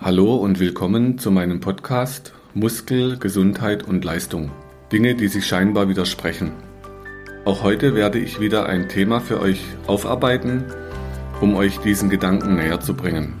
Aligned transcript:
Hallo 0.00 0.36
und 0.36 0.60
willkommen 0.60 1.18
zu 1.18 1.32
meinem 1.32 1.58
Podcast 1.58 2.32
Muskel, 2.54 3.18
Gesundheit 3.18 3.82
und 3.82 4.04
Leistung. 4.04 4.52
Dinge, 4.92 5.16
die 5.16 5.26
sich 5.26 5.44
scheinbar 5.44 5.88
widersprechen. 5.88 6.52
Auch 7.44 7.64
heute 7.64 7.96
werde 7.96 8.20
ich 8.20 8.38
wieder 8.38 8.66
ein 8.66 8.88
Thema 8.88 9.20
für 9.20 9.40
euch 9.40 9.60
aufarbeiten, 9.88 10.62
um 11.40 11.56
euch 11.56 11.78
diesen 11.78 12.10
Gedanken 12.10 12.54
näher 12.54 12.78
zu 12.78 12.94
bringen. 12.94 13.34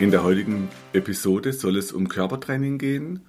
In 0.00 0.10
der 0.10 0.24
heutigen 0.24 0.68
Episode 0.92 1.52
soll 1.52 1.76
es 1.76 1.92
um 1.92 2.08
Körpertraining 2.08 2.78
gehen 2.78 3.20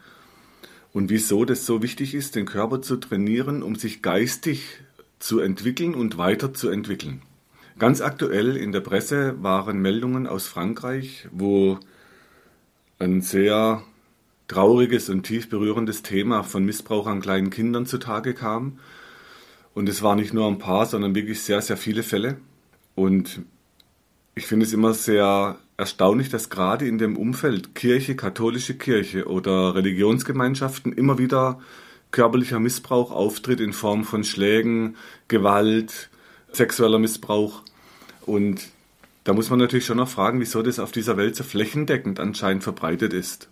und 0.93 1.11
wieso 1.11 1.45
das 1.45 1.67
so 1.67 1.83
wichtig 1.83 2.15
ist, 2.15 2.35
den 2.35 2.47
Körper 2.47 2.81
zu 2.81 2.97
trainieren, 2.97 3.61
um 3.61 3.75
sich 3.75 4.01
geistig 4.01 4.79
zu 5.19 5.39
entwickeln 5.39 5.93
und 5.95 6.17
weiterzuentwickeln. 6.17 7.21
Ganz 7.77 8.01
aktuell 8.01 8.57
in 8.57 8.71
der 8.71 8.81
Presse 8.81 9.41
waren 9.41 9.81
Meldungen 9.81 10.27
aus 10.27 10.47
Frankreich, 10.47 11.27
wo 11.31 11.79
ein 12.97 13.21
sehr 13.21 13.83
trauriges 14.47 15.09
und 15.09 15.23
tief 15.23 15.49
berührendes 15.49 16.01
Thema 16.01 16.43
von 16.43 16.65
Missbrauch 16.65 17.07
an 17.07 17.21
kleinen 17.21 17.49
Kindern 17.49 17.85
zutage 17.85 18.33
kam. 18.33 18.79
Und 19.73 19.87
es 19.87 20.01
war 20.01 20.15
nicht 20.15 20.33
nur 20.33 20.47
ein 20.47 20.57
paar, 20.57 20.85
sondern 20.85 21.15
wirklich 21.15 21.41
sehr, 21.41 21.61
sehr 21.61 21.77
viele 21.77 22.03
Fälle. 22.03 22.37
Und 22.95 23.43
ich 24.35 24.45
finde 24.45 24.65
es 24.65 24.73
immer 24.73 24.93
sehr 24.93 25.57
erstaunlich, 25.77 26.29
dass 26.29 26.49
gerade 26.49 26.85
in 26.85 26.97
dem 26.97 27.15
Umfeld 27.15 27.75
Kirche, 27.75 28.15
katholische 28.15 28.73
Kirche 28.73 29.27
oder 29.27 29.75
Religionsgemeinschaften 29.75 30.91
immer 30.91 31.17
wieder 31.17 31.61
körperlicher 32.11 32.59
Missbrauch 32.59 33.11
auftritt 33.11 33.59
in 33.59 33.73
Form 33.73 34.03
von 34.03 34.23
Schlägen, 34.23 34.95
Gewalt, 35.27 36.09
sexueller 36.51 36.99
Missbrauch. 36.99 37.61
Und 38.25 38.69
da 39.23 39.33
muss 39.33 39.49
man 39.49 39.59
natürlich 39.59 39.85
schon 39.85 39.97
noch 39.97 40.09
fragen, 40.09 40.39
wieso 40.39 40.61
das 40.61 40.79
auf 40.79 40.91
dieser 40.91 41.17
Welt 41.17 41.35
so 41.35 41.43
flächendeckend 41.43 42.19
anscheinend 42.19 42.63
verbreitet 42.63 43.13
ist. 43.13 43.47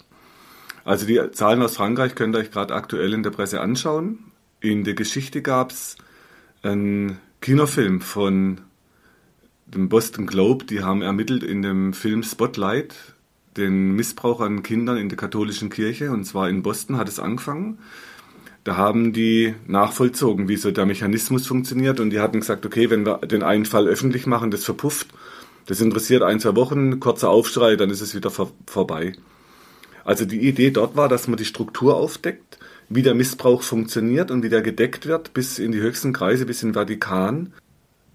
Also 0.84 1.06
die 1.06 1.20
Zahlen 1.32 1.62
aus 1.62 1.76
Frankreich 1.76 2.16
könnt 2.16 2.36
ihr 2.36 2.40
euch 2.40 2.52
gerade 2.52 2.74
aktuell 2.74 3.14
in 3.14 3.24
der 3.24 3.32
Presse 3.32 3.60
anschauen. 3.60 4.20
In 4.62 4.84
der 4.84 4.94
Geschichte 4.94 5.42
gab 5.42 5.72
es 5.72 5.98
einen 6.64 7.20
Kinofilm 7.42 8.02
von 8.02 8.62
dem 9.68 9.90
Boston 9.90 10.26
Globe, 10.26 10.66
die 10.66 10.82
haben 10.82 11.02
ermittelt 11.02 11.44
in 11.44 11.62
dem 11.62 11.94
Film 11.94 12.24
Spotlight 12.24 12.96
den 13.58 13.94
Missbrauch 13.94 14.40
an 14.40 14.64
Kindern 14.64 14.98
in 14.98 15.10
der 15.10 15.18
katholischen 15.18 15.70
Kirche. 15.70 16.12
Und 16.12 16.26
zwar 16.26 16.50
in 16.50 16.64
Boston 16.64 16.98
hat 16.98 17.10
es 17.10 17.20
angefangen. 17.20 17.80
Da 18.68 18.76
haben 18.76 19.14
die 19.14 19.56
nachvollzogen, 19.66 20.50
wie 20.50 20.58
so 20.58 20.72
der 20.72 20.86
Mechanismus 20.86 21.48
funktioniert 21.48 22.02
und 22.02 22.10
die 22.10 22.20
hatten 22.20 22.42
gesagt, 22.42 22.66
okay, 22.66 22.90
wenn 22.90 23.06
wir 23.06 23.20
den 23.20 23.42
einen 23.42 23.64
Fall 23.64 23.88
öffentlich 23.88 24.26
machen, 24.26 24.52
das 24.52 24.66
verpufft, 24.66 25.08
das 25.68 25.80
interessiert 25.80 26.22
ein, 26.22 26.42
zwei 26.42 26.54
Wochen, 26.58 27.00
kurzer 27.00 27.30
Aufschrei, 27.30 27.78
dann 27.78 27.90
ist 27.90 28.02
es 28.02 28.14
wieder 28.14 28.30
vor, 28.30 28.52
vorbei. 28.66 29.14
Also 30.04 30.26
die 30.26 30.46
Idee 30.46 30.72
dort 30.72 30.98
war, 30.98 31.08
dass 31.08 31.30
man 31.30 31.38
die 31.38 31.46
Struktur 31.46 31.96
aufdeckt, 31.96 32.60
wie 32.90 33.04
der 33.04 33.16
Missbrauch 33.16 33.62
funktioniert 33.62 34.32
und 34.32 34.44
wie 34.44 34.50
der 34.50 34.62
gedeckt 34.62 35.06
wird, 35.06 35.34
bis 35.34 35.60
in 35.60 35.72
die 35.72 35.80
höchsten 35.80 36.12
Kreise, 36.12 36.46
bis 36.46 36.62
in 36.62 36.74
Vatikan. 36.74 37.54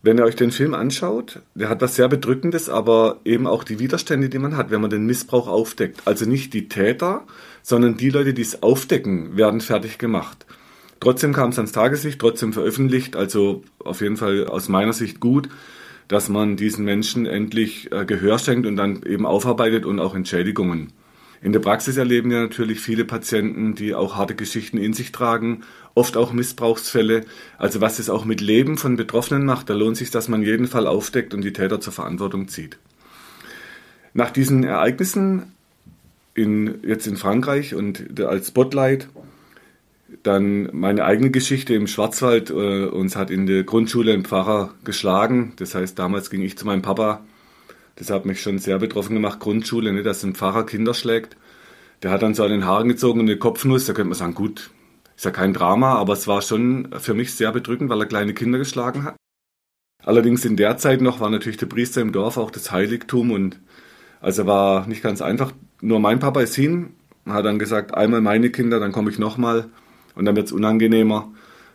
Wenn 0.05 0.19
ihr 0.19 0.25
euch 0.25 0.34
den 0.34 0.50
Film 0.50 0.75
anschaut, 0.75 1.42
der 1.55 1.69
hat 1.69 1.81
was 1.81 1.95
sehr 1.95 2.08
Bedrückendes, 2.08 2.69
aber 2.69 3.20
eben 3.25 3.47
auch 3.47 3.62
die 3.62 3.78
Widerstände, 3.78 4.28
die 4.28 4.41
man 4.41 4.56
hat, 4.56 4.72
wenn 4.72 4.81
man 4.81 4.91
den 4.91 5.06
Missbrauch 5.06 5.47
aufdeckt. 5.47 6.03
Also 6.06 6.27
nicht 6.27 6.55
die 6.55 6.69
Täter, 6.69 7.22
sondern 7.62 7.97
die 7.97 8.11
Leute, 8.11 8.34
die 8.34 8.42
es 8.42 8.64
aufdecken, 8.64 9.36
werden 9.36 9.61
fertig 9.61 9.98
gemacht. 9.98 10.45
Trotzdem 10.98 11.33
kam 11.33 11.50
es 11.50 11.58
ans 11.58 11.70
Tageslicht, 11.70 12.20
trotzdem 12.20 12.53
veröffentlicht, 12.53 13.14
also 13.14 13.62
auf 13.78 14.00
jeden 14.00 14.17
Fall 14.17 14.47
aus 14.48 14.69
meiner 14.69 14.92
Sicht 14.92 15.20
gut, 15.20 15.48
dass 16.08 16.28
man 16.28 16.56
diesen 16.56 16.84
Menschen 16.84 17.27
endlich 17.27 17.92
äh, 17.92 18.05
Gehör 18.05 18.41
schenkt 18.41 18.67
und 18.67 18.77
dann 18.77 19.03
eben 19.05 19.25
aufarbeitet 19.25 19.86
und 19.86 20.00
auch 20.00 20.17
Entschädigungen. 20.17 20.92
In 21.43 21.53
der 21.53 21.61
Praxis 21.61 21.97
erleben 21.97 22.31
wir 22.31 22.41
natürlich 22.41 22.81
viele 22.81 23.05
Patienten, 23.05 23.75
die 23.75 23.95
auch 23.95 24.17
harte 24.17 24.36
Geschichten 24.36 24.79
in 24.79 24.92
sich 24.92 25.11
tragen, 25.11 25.63
oft 25.95 26.17
auch 26.17 26.33
Missbrauchsfälle. 26.33 27.25
Also 27.58 27.80
was 27.80 27.98
es 27.98 28.08
auch 28.08 28.25
mit 28.25 28.41
Leben 28.41 28.79
von 28.79 28.97
Betroffenen 28.97 29.45
macht, 29.45 29.69
da 29.69 29.75
lohnt 29.75 29.97
sich, 29.97 30.11
dass 30.11 30.29
man 30.29 30.42
jeden 30.42 30.69
Fall 30.69 30.86
aufdeckt 30.86 31.35
und 31.35 31.42
die 31.42 31.52
Täter 31.52 31.81
zur 31.81 31.92
Verantwortung 31.92 32.47
zieht. 32.47 32.79
Nach 34.14 34.31
diesen 34.31 34.63
Ereignissen 34.63 35.52
in, 36.35 36.79
jetzt 36.86 37.07
in 37.07 37.17
Frankreich 37.17 37.75
und 37.75 38.20
als 38.20 38.48
Spotlight. 38.48 39.08
Dann 40.23 40.69
meine 40.73 41.05
eigene 41.05 41.31
Geschichte 41.31 41.75
im 41.75 41.86
Schwarzwald. 41.86 42.51
Äh, 42.51 42.86
uns 42.86 43.17
hat 43.17 43.31
in 43.31 43.47
der 43.47 43.64
Grundschule 43.64 44.13
ein 44.13 44.25
Pfarrer 44.25 44.75
geschlagen. 44.85 45.55
Das 45.57 45.75
heißt, 45.75 45.98
damals 45.98 46.31
ging 46.31 46.42
ich 46.42 46.57
zu 46.57 46.67
meinem 46.67 46.83
Papa. 46.83 47.25
Das 47.97 48.11
hat 48.11 48.25
mich 48.25 48.41
schon 48.41 48.58
sehr 48.58 48.79
betroffen 48.79 49.14
gemacht, 49.14 49.41
Grundschule, 49.41 49.92
ne, 49.92 50.03
dass 50.03 50.23
ein 50.23 50.35
Pfarrer 50.35 50.64
Kinder 50.64 50.95
schlägt. 50.95 51.36
Der 52.03 52.11
hat 52.11 52.23
dann 52.23 52.35
so 52.35 52.42
an 52.42 52.51
den 52.51 52.67
Haaren 52.67 52.89
gezogen 52.89 53.20
und 53.20 53.29
eine 53.29 53.39
Kopfnuss. 53.39 53.86
Da 53.86 53.92
könnte 53.92 54.08
man 54.08 54.19
sagen, 54.19 54.35
gut, 54.35 54.70
ist 55.17 55.25
ja 55.25 55.30
kein 55.30 55.53
Drama, 55.53 55.95
aber 55.95 56.14
es 56.14 56.27
war 56.27 56.42
schon 56.42 56.89
für 56.98 57.14
mich 57.14 57.35
sehr 57.35 57.52
bedrückend, 57.52 57.91
weil 57.91 58.01
er 58.01 58.07
kleine 58.07 58.35
Kinder 58.35 58.58
geschlagen 58.58 59.05
hat. 59.05 59.17
Allerdings 60.05 60.45
in 60.45 60.57
der 60.57 60.79
Zeit 60.79 61.01
noch 61.01 61.20
war 61.20 61.31
natürlich 61.31 61.58
der 61.58 61.67
Priester 61.67 62.01
im 62.01 62.13
Dorf 62.13 62.36
auch 62.36 62.51
das 62.51 62.73
Heiligtum 62.73 63.31
und 63.31 63.61
also 64.20 64.47
war 64.47 64.86
nicht 64.86 65.02
ganz 65.02 65.23
einfach. 65.23 65.52
Nur 65.81 66.01
mein 66.01 66.19
Papa 66.19 66.41
ist 66.41 66.57
hin, 66.57 66.95
hat 67.27 67.45
dann 67.45 67.58
gesagt, 67.58 67.95
einmal 67.95 68.20
meine 68.20 68.51
Kinder, 68.51 68.81
dann 68.81 68.92
komme 68.92 69.11
ich 69.11 69.19
nochmal 69.19 69.69
und 70.14 70.25
dann 70.25 70.35
wird 70.35 70.47
es 70.47 70.52
unangenehmer. 70.52 71.33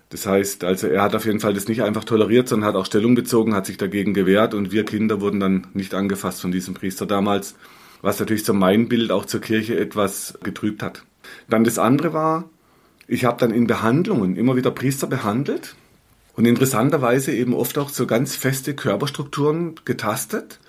Das 0.09 0.25
heißt, 0.25 0.63
also 0.63 0.87
er 0.87 1.01
hat 1.01 1.15
auf 1.15 1.25
jeden 1.25 1.39
Fall 1.39 1.53
das 1.53 1.67
nicht 1.67 1.83
einfach 1.83 2.05
toleriert, 2.05 2.47
sondern 2.47 2.69
hat 2.69 2.75
auch 2.75 2.85
Stellung 2.85 3.13
bezogen, 3.13 3.53
hat 3.53 3.65
sich 3.65 3.77
dagegen 3.77 4.13
gewehrt 4.13 4.53
und 4.53 4.71
wir 4.71 4.85
Kinder 4.85 5.19
wurden 5.19 5.39
dann 5.39 5.67
nicht 5.73 5.93
angefasst 5.93 6.41
von 6.41 6.51
diesem 6.51 6.73
Priester 6.73 7.05
damals, 7.05 7.55
was 8.01 8.19
natürlich 8.19 8.45
so 8.45 8.53
mein 8.53 8.87
Bild 8.87 9.11
auch 9.11 9.25
zur 9.25 9.41
Kirche 9.41 9.77
etwas 9.77 10.37
getrübt 10.43 10.81
hat. 10.81 11.03
Dann 11.49 11.65
das 11.65 11.77
andere 11.77 12.13
war, 12.13 12.49
ich 13.07 13.25
habe 13.25 13.39
dann 13.39 13.51
in 13.51 13.67
Behandlungen 13.67 14.37
immer 14.37 14.55
wieder 14.55 14.71
Priester 14.71 15.07
behandelt 15.07 15.75
und 16.35 16.45
interessanterweise 16.45 17.33
eben 17.33 17.53
oft 17.53 17.77
auch 17.77 17.89
so 17.89 18.07
ganz 18.07 18.35
feste 18.35 18.75
Körperstrukturen 18.75 19.75
getastet 19.83 20.59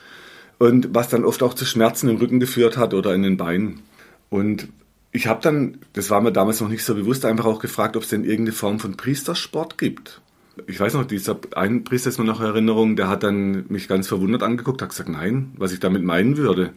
und 0.58 0.94
was 0.94 1.08
dann 1.08 1.24
oft 1.24 1.42
auch 1.44 1.54
zu 1.54 1.64
Schmerzen 1.64 2.08
im 2.08 2.16
Rücken 2.16 2.40
geführt 2.40 2.76
hat 2.76 2.92
oder 2.92 3.14
in 3.14 3.22
den 3.22 3.36
Beinen. 3.36 3.82
Und 4.30 4.68
ich 5.18 5.26
habe 5.26 5.40
dann, 5.42 5.78
das 5.94 6.10
war 6.10 6.20
mir 6.20 6.30
damals 6.30 6.60
noch 6.60 6.68
nicht 6.68 6.84
so 6.84 6.94
bewusst, 6.94 7.24
einfach 7.24 7.44
auch 7.44 7.58
gefragt, 7.58 7.96
ob 7.96 8.04
es 8.04 8.08
denn 8.08 8.22
irgendeine 8.22 8.52
Form 8.52 8.78
von 8.78 8.96
Priestersport 8.96 9.76
gibt. 9.76 10.20
Ich 10.68 10.78
weiß 10.78 10.94
noch, 10.94 11.04
dieser 11.04 11.40
ein 11.56 11.82
Priester 11.82 12.08
ist 12.10 12.18
mir 12.18 12.24
noch 12.24 12.40
Erinnerung, 12.40 12.94
der 12.94 13.08
hat 13.08 13.24
dann 13.24 13.64
mich 13.68 13.88
ganz 13.88 14.06
verwundert 14.06 14.44
angeguckt, 14.44 14.80
hat 14.80 14.90
gesagt, 14.90 15.08
nein, 15.08 15.50
was 15.56 15.72
ich 15.72 15.80
damit 15.80 16.04
meinen 16.04 16.36
würde. 16.36 16.72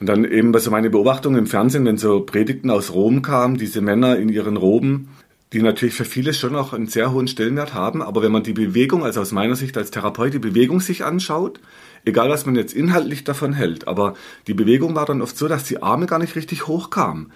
Und 0.00 0.08
dann 0.08 0.24
eben 0.24 0.52
bei 0.52 0.58
so 0.58 0.70
meine 0.70 0.88
Beobachtung 0.88 1.36
im 1.36 1.46
Fernsehen, 1.46 1.84
wenn 1.84 1.98
so 1.98 2.20
Predigten 2.20 2.70
aus 2.70 2.94
Rom 2.94 3.20
kamen, 3.20 3.58
diese 3.58 3.82
Männer 3.82 4.16
in 4.16 4.30
ihren 4.30 4.56
Roben, 4.56 5.10
die 5.52 5.62
natürlich 5.62 5.94
für 5.94 6.04
viele 6.04 6.32
schon 6.32 6.54
auch 6.54 6.72
einen 6.72 6.86
sehr 6.86 7.12
hohen 7.12 7.26
Stellenwert 7.26 7.74
haben, 7.74 8.02
aber 8.02 8.22
wenn 8.22 8.32
man 8.32 8.44
die 8.44 8.52
Bewegung, 8.52 9.04
also 9.04 9.20
aus 9.20 9.32
meiner 9.32 9.56
Sicht 9.56 9.76
als 9.76 9.90
Therapeut, 9.90 10.34
die 10.34 10.38
Bewegung 10.38 10.80
sich 10.80 11.04
anschaut, 11.04 11.60
egal 12.04 12.30
was 12.30 12.46
man 12.46 12.54
jetzt 12.54 12.72
inhaltlich 12.72 13.24
davon 13.24 13.52
hält, 13.52 13.88
aber 13.88 14.14
die 14.46 14.54
Bewegung 14.54 14.94
war 14.94 15.06
dann 15.06 15.22
oft 15.22 15.36
so, 15.36 15.48
dass 15.48 15.64
die 15.64 15.82
Arme 15.82 16.06
gar 16.06 16.18
nicht 16.18 16.36
richtig 16.36 16.66
hochkamen. 16.66 17.32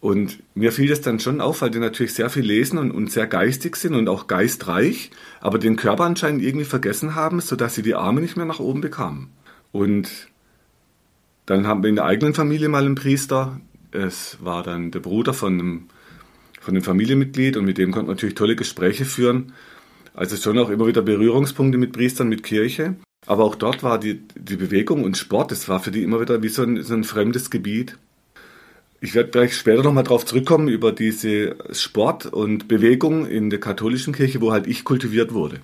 Und 0.00 0.42
mir 0.54 0.72
fiel 0.72 0.88
das 0.88 1.00
dann 1.00 1.20
schon 1.20 1.40
auf, 1.40 1.62
weil 1.62 1.70
die 1.70 1.78
natürlich 1.78 2.14
sehr 2.14 2.30
viel 2.30 2.44
lesen 2.44 2.78
und, 2.78 2.90
und 2.90 3.10
sehr 3.10 3.26
geistig 3.26 3.76
sind 3.76 3.94
und 3.94 4.08
auch 4.08 4.26
geistreich, 4.26 5.10
aber 5.40 5.58
den 5.58 5.76
Körper 5.76 6.04
anscheinend 6.04 6.42
irgendwie 6.42 6.66
vergessen 6.66 7.14
haben, 7.14 7.40
sodass 7.40 7.74
sie 7.74 7.82
die 7.82 7.94
Arme 7.94 8.20
nicht 8.20 8.36
mehr 8.36 8.46
nach 8.46 8.60
oben 8.60 8.82
bekamen. 8.82 9.30
Und 9.72 10.28
dann 11.46 11.66
haben 11.66 11.82
wir 11.82 11.88
in 11.88 11.96
der 11.96 12.04
eigenen 12.04 12.34
Familie 12.34 12.68
mal 12.68 12.84
einen 12.84 12.94
Priester, 12.94 13.60
es 13.92 14.36
war 14.40 14.62
dann 14.62 14.90
der 14.90 15.00
Bruder 15.00 15.32
von 15.32 15.54
einem, 15.54 15.88
von 16.66 16.74
einem 16.74 16.82
Familienmitglied 16.82 17.56
und 17.56 17.64
mit 17.64 17.78
dem 17.78 17.92
konnte 17.92 18.08
man 18.08 18.16
natürlich 18.16 18.34
tolle 18.34 18.56
Gespräche 18.56 19.04
führen. 19.04 19.52
Also 20.14 20.36
schon 20.36 20.58
auch 20.58 20.68
immer 20.68 20.88
wieder 20.88 21.00
Berührungspunkte 21.00 21.78
mit 21.78 21.92
Priestern, 21.92 22.28
mit 22.28 22.42
Kirche. 22.42 22.96
Aber 23.24 23.44
auch 23.44 23.54
dort 23.54 23.84
war 23.84 24.00
die, 24.00 24.20
die 24.34 24.56
Bewegung 24.56 25.04
und 25.04 25.16
Sport, 25.16 25.52
das 25.52 25.68
war 25.68 25.78
für 25.78 25.92
die 25.92 26.02
immer 26.02 26.20
wieder 26.20 26.42
wie 26.42 26.48
so 26.48 26.64
ein, 26.64 26.82
so 26.82 26.94
ein 26.94 27.04
fremdes 27.04 27.50
Gebiet. 27.50 27.96
Ich 29.00 29.14
werde 29.14 29.30
gleich 29.30 29.56
später 29.56 29.84
nochmal 29.84 30.02
drauf 30.02 30.26
zurückkommen 30.26 30.66
über 30.66 30.90
diese 30.90 31.54
Sport 31.70 32.26
und 32.26 32.66
Bewegung 32.66 33.26
in 33.26 33.48
der 33.48 33.60
katholischen 33.60 34.12
Kirche, 34.12 34.40
wo 34.40 34.50
halt 34.50 34.66
ich 34.66 34.82
kultiviert 34.82 35.34
wurde. 35.34 35.60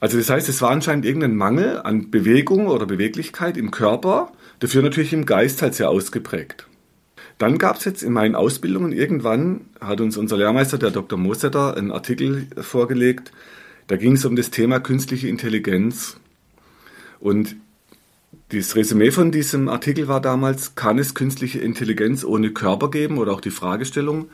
Also 0.00 0.18
das 0.18 0.28
heißt, 0.28 0.48
es 0.48 0.60
war 0.60 0.70
anscheinend 0.70 1.04
irgendein 1.04 1.36
Mangel 1.36 1.78
an 1.82 2.10
Bewegung 2.10 2.66
oder 2.66 2.86
Beweglichkeit 2.86 3.56
im 3.56 3.70
Körper, 3.70 4.32
dafür 4.58 4.82
natürlich 4.82 5.12
im 5.12 5.24
Geist 5.24 5.62
halt 5.62 5.74
sehr 5.74 5.88
ausgeprägt. 5.88 6.65
Dann 7.38 7.58
gab 7.58 7.76
es 7.76 7.84
jetzt 7.84 8.02
in 8.02 8.12
meinen 8.12 8.34
Ausbildungen 8.34 8.92
irgendwann, 8.92 9.66
hat 9.80 10.00
uns 10.00 10.16
unser 10.16 10.38
Lehrmeister, 10.38 10.78
der 10.78 10.90
Dr. 10.90 11.18
Mosetter, 11.18 11.76
einen 11.76 11.92
Artikel 11.92 12.46
vorgelegt, 12.60 13.32
da 13.88 13.96
ging 13.96 14.12
es 14.12 14.24
um 14.24 14.36
das 14.36 14.50
Thema 14.50 14.80
künstliche 14.80 15.28
Intelligenz. 15.28 16.16
Und 17.20 17.56
das 18.50 18.74
Resümee 18.74 19.10
von 19.10 19.30
diesem 19.32 19.68
Artikel 19.68 20.08
war 20.08 20.20
damals, 20.20 20.74
kann 20.74 20.98
es 20.98 21.14
künstliche 21.14 21.60
Intelligenz 21.60 22.24
ohne 22.24 22.50
Körper 22.50 22.90
geben 22.90 23.18
oder 23.18 23.32
auch 23.32 23.40
die 23.40 23.50
Fragestellung. 23.50 24.30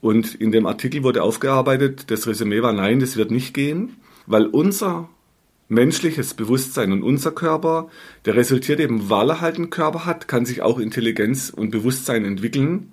Und 0.00 0.34
in 0.34 0.52
dem 0.52 0.66
Artikel 0.66 1.02
wurde 1.02 1.22
aufgearbeitet, 1.22 2.10
das 2.10 2.26
Resümee 2.26 2.62
war 2.62 2.72
nein, 2.72 3.00
das 3.00 3.16
wird 3.16 3.30
nicht 3.30 3.52
gehen, 3.52 3.96
weil 4.26 4.46
unser 4.46 5.08
menschliches 5.68 6.34
Bewusstsein 6.34 6.92
und 6.92 7.02
unser 7.02 7.30
Körper, 7.30 7.88
der 8.24 8.36
resultiert 8.36 8.80
eben, 8.80 9.10
weil 9.10 9.30
er 9.30 9.40
halt 9.40 9.56
einen 9.56 9.70
Körper 9.70 10.06
hat, 10.06 10.26
kann 10.26 10.46
sich 10.46 10.62
auch 10.62 10.78
Intelligenz 10.78 11.50
und 11.50 11.70
Bewusstsein 11.70 12.24
entwickeln. 12.24 12.92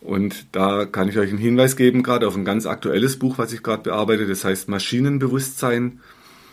Und 0.00 0.46
da 0.52 0.84
kann 0.84 1.08
ich 1.08 1.18
euch 1.18 1.30
einen 1.30 1.38
Hinweis 1.38 1.76
geben, 1.76 2.02
gerade 2.02 2.28
auf 2.28 2.36
ein 2.36 2.44
ganz 2.44 2.66
aktuelles 2.66 3.18
Buch, 3.18 3.38
was 3.38 3.52
ich 3.52 3.62
gerade 3.62 3.82
bearbeite, 3.84 4.26
das 4.26 4.44
heißt 4.44 4.68
Maschinenbewusstsein. 4.68 6.00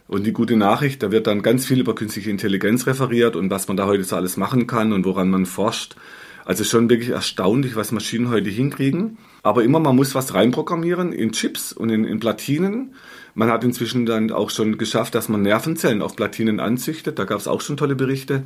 Und 0.07 0.25
die 0.25 0.33
gute 0.33 0.55
Nachricht, 0.55 1.01
da 1.01 1.11
wird 1.11 1.25
dann 1.25 1.41
ganz 1.41 1.65
viel 1.65 1.79
über 1.79 1.95
künstliche 1.95 2.29
Intelligenz 2.29 2.85
referiert 2.85 3.35
und 3.35 3.49
was 3.49 3.67
man 3.67 3.77
da 3.77 3.87
heute 3.87 4.03
so 4.03 4.15
alles 4.15 4.37
machen 4.37 4.67
kann 4.67 4.93
und 4.93 5.03
woran 5.05 5.29
man 5.29 5.47
forscht. 5.47 5.95
Also 6.43 6.63
schon 6.63 6.91
wirklich 6.91 7.09
erstaunlich, 7.09 7.75
was 7.75 7.91
Maschinen 7.91 8.29
heute 8.29 8.51
hinkriegen. 8.51 9.17
Aber 9.41 9.63
immer, 9.63 9.79
man 9.79 9.95
muss 9.95 10.13
was 10.13 10.35
reinprogrammieren 10.35 11.11
in 11.11 11.31
Chips 11.31 11.73
und 11.73 11.89
in, 11.89 12.05
in 12.05 12.19
Platinen. 12.19 12.93
Man 13.35 13.49
hat 13.49 13.65
inzwischen 13.65 14.05
dann 14.05 14.31
auch 14.31 14.49
schon 14.49 14.77
geschafft, 14.77 15.13
dass 15.13 15.27
man 15.27 15.41
Nervenzellen 15.41 16.01
auf 16.01 16.15
Platinen 16.15 16.61
anzüchtet. 16.61 17.19
Da 17.19 17.25
gab 17.25 17.37
es 17.37 17.47
auch 17.47 17.59
schon 17.59 17.75
tolle 17.75 17.95
Berichte. 17.95 18.45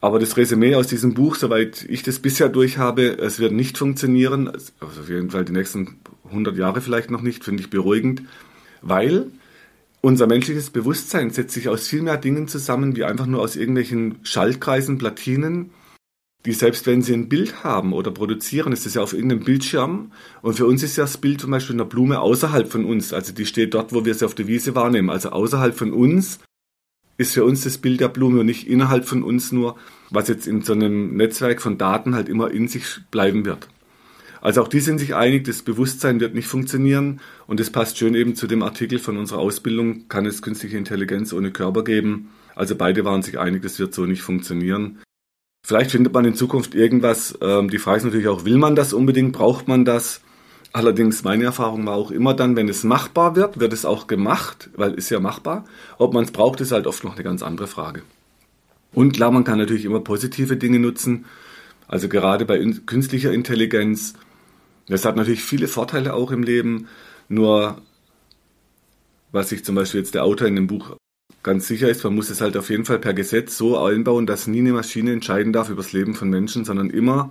Aber 0.00 0.20
das 0.20 0.36
Resümee 0.36 0.76
aus 0.76 0.86
diesem 0.86 1.14
Buch, 1.14 1.34
soweit 1.34 1.84
ich 1.88 2.04
das 2.04 2.20
bisher 2.20 2.48
durch 2.48 2.78
habe, 2.78 3.18
es 3.18 3.40
wird 3.40 3.52
nicht 3.52 3.76
funktionieren. 3.76 4.48
Also 4.48 4.72
auf 4.80 5.08
jeden 5.08 5.30
Fall 5.30 5.44
die 5.44 5.52
nächsten 5.52 5.98
100 6.26 6.56
Jahre 6.56 6.80
vielleicht 6.80 7.10
noch 7.10 7.22
nicht, 7.22 7.42
finde 7.42 7.62
ich 7.62 7.70
beruhigend. 7.70 8.22
Weil 8.82 9.32
unser 10.00 10.28
menschliches 10.28 10.70
Bewusstsein 10.70 11.30
setzt 11.30 11.54
sich 11.54 11.68
aus 11.68 11.88
viel 11.88 12.02
mehr 12.02 12.18
Dingen 12.18 12.46
zusammen, 12.46 12.94
wie 12.94 13.04
einfach 13.04 13.26
nur 13.26 13.40
aus 13.40 13.56
irgendwelchen 13.56 14.20
Schaltkreisen, 14.22 14.98
Platinen, 14.98 15.70
die 16.46 16.52
selbst 16.52 16.86
wenn 16.86 17.00
sie 17.00 17.14
ein 17.14 17.28
Bild 17.28 17.64
haben 17.64 17.92
oder 17.92 18.10
produzieren, 18.10 18.72
ist 18.72 18.84
es 18.84 18.94
ja 18.94 19.02
auf 19.02 19.14
irgendeinem 19.14 19.44
Bildschirm. 19.44 20.12
Und 20.42 20.54
für 20.54 20.66
uns 20.66 20.82
ist 20.82 20.96
ja 20.96 21.04
das 21.04 21.16
Bild 21.16 21.40
zum 21.40 21.50
Beispiel 21.50 21.76
einer 21.76 21.86
Blume 21.86 22.20
außerhalb 22.20 22.70
von 22.70 22.84
uns. 22.84 23.12
Also 23.14 23.32
die 23.32 23.46
steht 23.46 23.72
dort, 23.72 23.94
wo 23.94 24.04
wir 24.04 24.14
sie 24.14 24.26
auf 24.26 24.34
der 24.34 24.46
Wiese 24.46 24.74
wahrnehmen. 24.74 25.08
Also 25.08 25.30
außerhalb 25.30 25.74
von 25.74 25.92
uns 25.92 26.40
ist 27.16 27.32
für 27.32 27.44
uns 27.44 27.62
das 27.62 27.78
Bild 27.78 28.00
der 28.00 28.08
Blume 28.08 28.40
und 28.40 28.46
nicht 28.46 28.68
innerhalb 28.68 29.06
von 29.06 29.22
uns 29.22 29.52
nur, 29.52 29.76
was 30.10 30.28
jetzt 30.28 30.46
in 30.46 30.62
so 30.62 30.74
einem 30.74 31.16
Netzwerk 31.16 31.62
von 31.62 31.78
Daten 31.78 32.14
halt 32.14 32.28
immer 32.28 32.50
in 32.50 32.68
sich 32.68 32.84
bleiben 33.10 33.46
wird. 33.46 33.68
Also 34.42 34.60
auch 34.60 34.68
die 34.68 34.80
sind 34.80 34.98
sich 34.98 35.14
einig, 35.14 35.44
das 35.44 35.62
Bewusstsein 35.62 36.20
wird 36.20 36.34
nicht 36.34 36.48
funktionieren 36.48 37.20
und 37.46 37.60
das 37.60 37.70
passt 37.70 37.96
schön 37.96 38.14
eben 38.14 38.34
zu 38.34 38.46
dem 38.46 38.62
Artikel 38.62 38.98
von 38.98 39.16
unserer 39.16 39.38
Ausbildung, 39.38 40.06
kann 40.08 40.26
es 40.26 40.42
künstliche 40.42 40.76
Intelligenz 40.76 41.32
ohne 41.32 41.50
Körper 41.50 41.82
geben. 41.82 42.28
Also 42.54 42.76
beide 42.76 43.06
waren 43.06 43.22
sich 43.22 43.38
einig, 43.38 43.62
das 43.62 43.78
wird 43.78 43.94
so 43.94 44.04
nicht 44.04 44.20
funktionieren. 44.20 44.98
Vielleicht 45.64 45.90
findet 45.90 46.12
man 46.12 46.24
in 46.24 46.34
Zukunft 46.36 46.76
irgendwas. 46.76 47.36
Ähm, 47.42 47.68
die 47.70 47.78
Frage 47.78 47.98
ist 47.98 48.04
natürlich 48.04 48.28
auch, 48.28 48.44
will 48.44 48.58
man 48.58 48.76
das 48.76 48.92
unbedingt, 48.92 49.32
braucht 49.32 49.66
man 49.66 49.84
das? 49.84 50.20
Allerdings 50.72 51.24
meine 51.24 51.44
Erfahrung 51.44 51.84
war 51.86 51.96
auch 51.96 52.12
immer 52.12 52.34
dann, 52.34 52.54
wenn 52.54 52.68
es 52.68 52.84
machbar 52.84 53.34
wird, 53.34 53.58
wird 53.58 53.72
es 53.72 53.84
auch 53.84 54.06
gemacht, 54.06 54.70
weil 54.76 54.94
es 54.94 55.10
ja 55.10 55.18
machbar. 55.18 55.64
Ob 55.98 56.14
man 56.14 56.24
es 56.24 56.30
braucht, 56.30 56.60
ist 56.60 56.70
halt 56.70 56.86
oft 56.86 57.02
noch 57.02 57.14
eine 57.14 57.24
ganz 57.24 57.42
andere 57.42 57.66
Frage. 57.66 58.02
Und 58.92 59.14
klar, 59.14 59.32
man 59.32 59.42
kann 59.42 59.58
natürlich 59.58 59.84
immer 59.84 60.00
positive 60.00 60.56
Dinge 60.56 60.78
nutzen. 60.78 61.24
Also 61.88 62.08
gerade 62.08 62.44
bei 62.44 62.58
künstlicher 62.86 63.32
Intelligenz 63.32 64.14
das 64.86 65.04
hat 65.04 65.16
natürlich 65.16 65.42
viele 65.42 65.68
Vorteile 65.68 66.14
auch 66.14 66.30
im 66.30 66.42
Leben, 66.42 66.88
nur 67.28 67.80
was 69.32 69.48
sich 69.48 69.64
zum 69.64 69.74
Beispiel 69.74 70.00
jetzt 70.00 70.14
der 70.14 70.24
Autor 70.24 70.46
in 70.46 70.56
dem 70.56 70.66
Buch 70.66 70.96
ganz 71.44 71.68
sicher 71.68 71.88
ist, 71.88 72.02
man 72.02 72.14
muss 72.14 72.30
es 72.30 72.40
halt 72.40 72.56
auf 72.56 72.70
jeden 72.70 72.84
Fall 72.84 72.98
per 72.98 73.14
Gesetz 73.14 73.56
so 73.56 73.78
einbauen, 73.78 74.26
dass 74.26 74.48
nie 74.48 74.58
eine 74.58 74.72
Maschine 74.72 75.12
entscheiden 75.12 75.52
darf 75.52 75.68
über 75.68 75.82
das 75.82 75.92
Leben 75.92 76.14
von 76.14 76.28
Menschen, 76.28 76.64
sondern 76.64 76.90
immer 76.90 77.30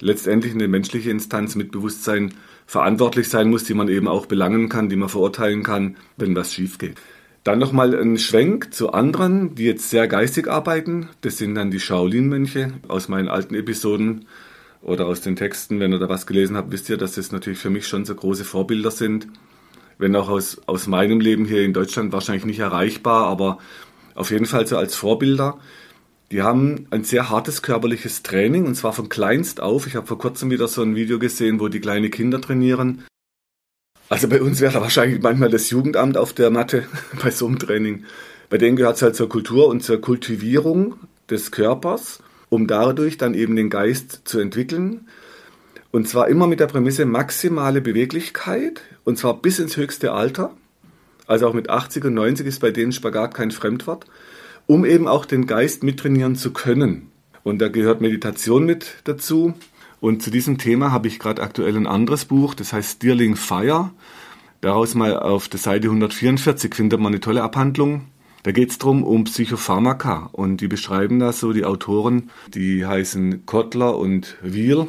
letztendlich 0.00 0.54
eine 0.54 0.66
menschliche 0.66 1.10
Instanz 1.10 1.54
mit 1.54 1.70
Bewusstsein 1.70 2.34
verantwortlich 2.66 3.28
sein 3.28 3.50
muss, 3.50 3.64
die 3.64 3.74
man 3.74 3.88
eben 3.88 4.08
auch 4.08 4.26
belangen 4.26 4.68
kann, 4.68 4.88
die 4.88 4.96
man 4.96 5.08
verurteilen 5.08 5.62
kann, 5.62 5.96
wenn 6.16 6.34
was 6.34 6.52
schief 6.52 6.78
geht. 6.78 6.96
Dann 7.44 7.58
nochmal 7.58 7.94
ein 7.94 8.18
Schwenk 8.18 8.74
zu 8.74 8.92
anderen, 8.92 9.54
die 9.54 9.64
jetzt 9.64 9.88
sehr 9.90 10.08
geistig 10.08 10.48
arbeiten. 10.48 11.08
Das 11.20 11.38
sind 11.38 11.54
dann 11.54 11.70
die 11.70 11.80
Shaolin-Mönche 11.80 12.72
aus 12.88 13.08
meinen 13.08 13.28
alten 13.28 13.54
Episoden 13.54 14.26
oder 14.82 15.06
aus 15.06 15.20
den 15.20 15.36
Texten, 15.36 15.80
wenn 15.80 15.92
ihr 15.92 15.98
da 15.98 16.08
was 16.08 16.26
gelesen 16.26 16.56
habt, 16.56 16.72
wisst 16.72 16.88
ihr, 16.88 16.96
dass 16.96 17.14
das 17.14 17.32
natürlich 17.32 17.58
für 17.58 17.70
mich 17.70 17.86
schon 17.86 18.04
so 18.04 18.14
große 18.14 18.44
Vorbilder 18.44 18.90
sind. 18.90 19.26
Wenn 20.00 20.16
auch 20.16 20.28
aus, 20.28 20.60
aus 20.66 20.86
meinem 20.86 21.20
Leben 21.20 21.44
hier 21.44 21.62
in 21.62 21.72
Deutschland 21.72 22.12
wahrscheinlich 22.12 22.44
nicht 22.44 22.58
erreichbar, 22.58 23.26
aber 23.26 23.58
auf 24.14 24.30
jeden 24.30 24.46
Fall 24.46 24.66
so 24.66 24.76
als 24.76 24.94
Vorbilder. 24.94 25.58
Die 26.30 26.42
haben 26.42 26.86
ein 26.90 27.04
sehr 27.04 27.28
hartes 27.28 27.62
körperliches 27.62 28.22
Training 28.22 28.66
und 28.66 28.74
zwar 28.74 28.92
von 28.92 29.08
kleinst 29.08 29.60
auf. 29.60 29.86
Ich 29.86 29.96
habe 29.96 30.06
vor 30.06 30.18
kurzem 30.18 30.50
wieder 30.50 30.68
so 30.68 30.82
ein 30.82 30.94
Video 30.94 31.18
gesehen, 31.18 31.60
wo 31.60 31.68
die 31.68 31.80
kleine 31.80 32.10
Kinder 32.10 32.40
trainieren. 32.40 33.04
Also 34.08 34.28
bei 34.28 34.40
uns 34.40 34.60
wäre 34.60 34.72
da 34.72 34.80
wahrscheinlich 34.80 35.22
manchmal 35.22 35.50
das 35.50 35.70
Jugendamt 35.70 36.16
auf 36.16 36.32
der 36.32 36.50
Matte 36.50 36.86
bei 37.22 37.30
so 37.30 37.46
einem 37.46 37.58
Training. 37.58 38.04
Bei 38.48 38.58
denen 38.58 38.76
gehört 38.76 38.96
es 38.96 39.02
halt 39.02 39.16
zur 39.16 39.28
Kultur 39.28 39.68
und 39.68 39.82
zur 39.82 40.00
Kultivierung 40.00 40.94
des 41.28 41.50
Körpers 41.50 42.20
um 42.50 42.66
dadurch 42.66 43.16
dann 43.16 43.32
eben 43.32 43.56
den 43.56 43.70
Geist 43.70 44.22
zu 44.24 44.38
entwickeln. 44.38 45.08
Und 45.92 46.08
zwar 46.08 46.28
immer 46.28 46.46
mit 46.46 46.60
der 46.60 46.66
Prämisse 46.66 47.04
maximale 47.04 47.80
Beweglichkeit, 47.80 48.82
und 49.04 49.18
zwar 49.18 49.40
bis 49.40 49.58
ins 49.58 49.76
höchste 49.76 50.12
Alter. 50.12 50.54
Also 51.26 51.48
auch 51.48 51.54
mit 51.54 51.68
80 51.68 52.04
und 52.04 52.14
90 52.14 52.46
ist 52.46 52.60
bei 52.60 52.70
denen 52.70 52.92
Spagat 52.92 53.34
kein 53.34 53.50
Fremdwort, 53.50 54.06
um 54.66 54.84
eben 54.84 55.08
auch 55.08 55.24
den 55.24 55.46
Geist 55.46 55.82
mittrainieren 55.82 56.36
zu 56.36 56.52
können. 56.52 57.10
Und 57.42 57.60
da 57.60 57.68
gehört 57.68 58.00
Meditation 58.00 58.64
mit 58.64 58.96
dazu. 59.04 59.54
Und 60.00 60.22
zu 60.22 60.30
diesem 60.30 60.58
Thema 60.58 60.92
habe 60.92 61.08
ich 61.08 61.18
gerade 61.18 61.42
aktuell 61.42 61.76
ein 61.76 61.86
anderes 61.86 62.24
Buch, 62.24 62.54
das 62.54 62.72
heißt 62.72 62.96
Stirling 62.96 63.36
Fire. 63.36 63.90
Daraus 64.60 64.94
mal 64.94 65.16
auf 65.16 65.48
der 65.48 65.58
Seite 65.58 65.88
144 65.88 66.74
findet 66.74 67.00
man 67.00 67.12
eine 67.12 67.20
tolle 67.20 67.42
Abhandlung 67.42 68.06
da 68.42 68.52
geht 68.52 68.70
es 68.70 68.78
darum, 68.78 69.04
um 69.04 69.24
Psychopharmaka. 69.24 70.30
Und 70.32 70.60
die 70.60 70.68
beschreiben 70.68 71.18
das 71.18 71.40
so, 71.40 71.52
die 71.52 71.64
Autoren, 71.64 72.30
die 72.54 72.86
heißen 72.86 73.46
Kotler 73.46 73.98
und 73.98 74.36
Wiel, 74.42 74.88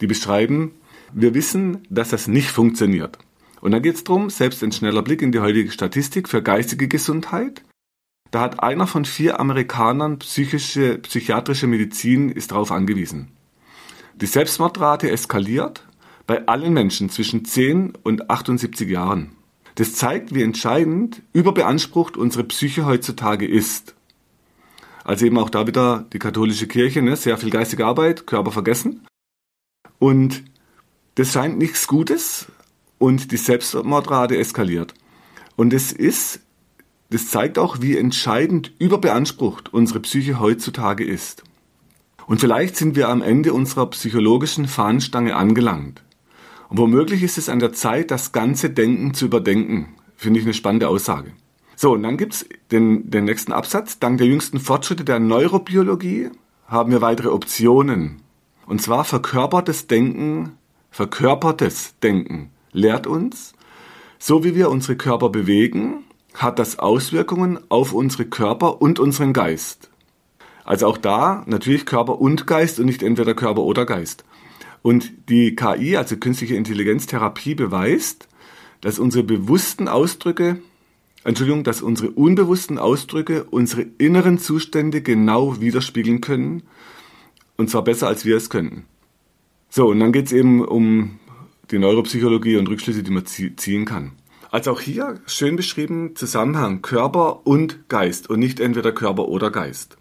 die 0.00 0.06
beschreiben, 0.06 0.72
wir 1.12 1.34
wissen, 1.34 1.86
dass 1.88 2.10
das 2.10 2.28
nicht 2.28 2.48
funktioniert. 2.48 3.18
Und 3.60 3.70
da 3.70 3.78
geht 3.78 3.94
es 3.94 4.04
darum, 4.04 4.28
selbst 4.28 4.62
ein 4.62 4.72
schneller 4.72 5.02
Blick 5.02 5.22
in 5.22 5.32
die 5.32 5.40
heutige 5.40 5.70
Statistik 5.70 6.28
für 6.28 6.42
geistige 6.42 6.88
Gesundheit. 6.88 7.62
Da 8.30 8.40
hat 8.40 8.62
einer 8.62 8.86
von 8.86 9.04
vier 9.04 9.40
Amerikanern 9.40 10.18
psychische, 10.18 10.98
psychiatrische 10.98 11.66
Medizin 11.66 12.30
ist 12.30 12.50
darauf 12.50 12.72
angewiesen. 12.72 13.30
Die 14.16 14.26
Selbstmordrate 14.26 15.10
eskaliert 15.10 15.86
bei 16.26 16.46
allen 16.46 16.72
Menschen 16.72 17.10
zwischen 17.10 17.44
10 17.44 17.94
und 18.02 18.30
78 18.30 18.88
Jahren. 18.88 19.32
Das 19.76 19.94
zeigt, 19.94 20.34
wie 20.34 20.42
entscheidend 20.42 21.22
überbeansprucht 21.32 22.16
unsere 22.16 22.44
Psyche 22.44 22.86
heutzutage 22.86 23.46
ist. 23.46 23.94
Also 25.02 25.26
eben 25.26 25.38
auch 25.38 25.50
da 25.50 25.66
wieder 25.66 26.06
die 26.12 26.18
katholische 26.18 26.66
Kirche, 26.66 27.02
ne? 27.02 27.16
sehr 27.16 27.36
viel 27.36 27.50
geistige 27.50 27.84
Arbeit, 27.84 28.26
Körper 28.26 28.52
vergessen. 28.52 29.06
Und 29.98 30.44
das 31.16 31.32
scheint 31.32 31.58
nichts 31.58 31.86
Gutes 31.86 32.46
und 32.98 33.32
die 33.32 33.36
Selbstmordrate 33.36 34.38
eskaliert. 34.38 34.94
Und 35.56 35.72
es 35.72 35.92
ist, 35.92 36.40
das 37.10 37.28
zeigt 37.28 37.58
auch, 37.58 37.80
wie 37.80 37.96
entscheidend 37.96 38.72
überbeansprucht 38.78 39.72
unsere 39.72 40.00
Psyche 40.00 40.40
heutzutage 40.40 41.04
ist. 41.04 41.42
Und 42.26 42.40
vielleicht 42.40 42.76
sind 42.76 42.96
wir 42.96 43.08
am 43.08 43.22
Ende 43.22 43.52
unserer 43.52 43.90
psychologischen 43.90 44.66
Fahnenstange 44.66 45.36
angelangt. 45.36 46.02
Womöglich 46.76 47.22
ist 47.22 47.38
es 47.38 47.48
an 47.48 47.60
der 47.60 47.72
Zeit, 47.72 48.10
das 48.10 48.32
ganze 48.32 48.68
Denken 48.68 49.14
zu 49.14 49.26
überdenken. 49.26 49.94
Finde 50.16 50.40
ich 50.40 50.44
eine 50.44 50.54
spannende 50.54 50.88
Aussage. 50.88 51.30
So, 51.76 51.92
und 51.92 52.02
dann 52.02 52.16
gibt's 52.16 52.46
den, 52.72 53.08
den 53.08 53.26
nächsten 53.26 53.52
Absatz. 53.52 54.00
Dank 54.00 54.18
der 54.18 54.26
jüngsten 54.26 54.58
Fortschritte 54.58 55.04
der 55.04 55.20
Neurobiologie 55.20 56.30
haben 56.66 56.90
wir 56.90 57.00
weitere 57.00 57.28
Optionen. 57.28 58.22
Und 58.66 58.82
zwar 58.82 59.04
verkörpertes 59.04 59.86
Denken, 59.86 60.58
verkörpertes 60.90 61.94
Denken 62.02 62.50
lehrt 62.72 63.06
uns, 63.06 63.52
so 64.18 64.42
wie 64.42 64.56
wir 64.56 64.68
unsere 64.68 64.96
Körper 64.96 65.28
bewegen, 65.28 66.02
hat 66.34 66.58
das 66.58 66.80
Auswirkungen 66.80 67.60
auf 67.68 67.92
unsere 67.92 68.24
Körper 68.24 68.82
und 68.82 68.98
unseren 68.98 69.32
Geist. 69.32 69.90
Also 70.64 70.88
auch 70.88 70.98
da 70.98 71.44
natürlich 71.46 71.86
Körper 71.86 72.20
und 72.20 72.48
Geist 72.48 72.80
und 72.80 72.86
nicht 72.86 73.04
entweder 73.04 73.34
Körper 73.34 73.62
oder 73.62 73.86
Geist. 73.86 74.24
Und 74.84 75.30
die 75.30 75.56
KI, 75.56 75.96
also 75.96 76.18
künstliche 76.18 76.56
Intelligenztherapie, 76.56 77.54
beweist, 77.54 78.28
dass 78.82 78.98
unsere 78.98 79.24
bewussten 79.24 79.88
Ausdrücke, 79.88 80.60
Entschuldigung, 81.24 81.64
dass 81.64 81.80
unsere 81.80 82.10
unbewussten 82.10 82.76
Ausdrücke 82.78 83.44
unsere 83.44 83.86
inneren 83.96 84.36
Zustände 84.36 85.00
genau 85.00 85.58
widerspiegeln 85.58 86.20
können. 86.20 86.64
Und 87.56 87.70
zwar 87.70 87.82
besser, 87.82 88.08
als 88.08 88.26
wir 88.26 88.36
es 88.36 88.50
könnten. 88.50 88.84
So, 89.70 89.88
und 89.88 90.00
dann 90.00 90.12
geht 90.12 90.26
es 90.26 90.32
eben 90.32 90.62
um 90.62 91.18
die 91.70 91.78
Neuropsychologie 91.78 92.58
und 92.58 92.68
Rückschlüsse, 92.68 93.02
die 93.02 93.10
man 93.10 93.24
ziehen 93.24 93.86
kann. 93.86 94.12
Also 94.50 94.72
auch 94.72 94.82
hier 94.82 95.18
schön 95.24 95.56
beschrieben 95.56 96.14
Zusammenhang 96.14 96.82
Körper 96.82 97.46
und 97.46 97.88
Geist 97.88 98.28
und 98.28 98.38
nicht 98.38 98.60
entweder 98.60 98.92
Körper 98.92 99.28
oder 99.28 99.50
Geist. 99.50 99.96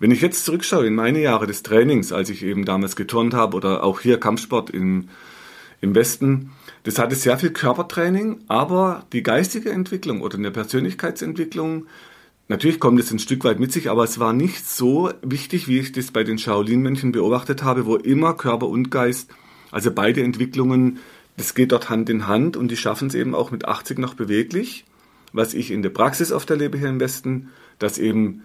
Wenn 0.00 0.10
ich 0.10 0.22
jetzt 0.22 0.46
zurückschaue 0.46 0.86
in 0.86 0.94
meine 0.94 1.20
Jahre 1.20 1.46
des 1.46 1.62
Trainings, 1.62 2.10
als 2.10 2.30
ich 2.30 2.42
eben 2.42 2.64
damals 2.64 2.96
geturnt 2.96 3.34
habe 3.34 3.54
oder 3.54 3.84
auch 3.84 4.00
hier 4.00 4.18
Kampfsport 4.18 4.70
im, 4.70 5.10
im 5.82 5.94
Westen, 5.94 6.52
das 6.84 6.98
hatte 6.98 7.14
sehr 7.14 7.38
viel 7.38 7.50
Körpertraining, 7.50 8.40
aber 8.48 9.04
die 9.12 9.22
geistige 9.22 9.70
Entwicklung 9.70 10.22
oder 10.22 10.38
eine 10.38 10.50
Persönlichkeitsentwicklung, 10.50 11.86
Natürlich 12.48 12.80
kommt 12.80 12.98
es 12.98 13.12
ein 13.12 13.20
Stück 13.20 13.44
weit 13.44 13.60
mit 13.60 13.70
sich, 13.70 13.90
aber 13.90 14.02
es 14.02 14.18
war 14.18 14.32
nicht 14.32 14.66
so 14.66 15.12
wichtig, 15.22 15.68
wie 15.68 15.78
ich 15.78 15.92
das 15.92 16.10
bei 16.10 16.24
den 16.24 16.36
Shaolin-Mönchen 16.36 17.12
beobachtet 17.12 17.62
habe, 17.62 17.86
wo 17.86 17.94
immer 17.94 18.34
Körper 18.34 18.66
und 18.66 18.90
Geist, 18.90 19.30
also 19.70 19.92
beide 19.92 20.24
Entwicklungen, 20.24 20.98
das 21.36 21.54
geht 21.54 21.70
dort 21.70 21.90
Hand 21.90 22.10
in 22.10 22.26
Hand 22.26 22.56
und 22.56 22.72
die 22.72 22.76
schaffen 22.76 23.06
es 23.06 23.14
eben 23.14 23.36
auch 23.36 23.52
mit 23.52 23.66
80 23.66 24.00
noch 24.00 24.14
beweglich. 24.14 24.84
Was 25.32 25.54
ich 25.54 25.70
in 25.70 25.82
der 25.82 25.90
Praxis 25.90 26.32
oft 26.32 26.50
erlebe 26.50 26.76
hier 26.76 26.88
im 26.88 26.98
Westen, 26.98 27.50
dass 27.78 27.98
eben 27.98 28.42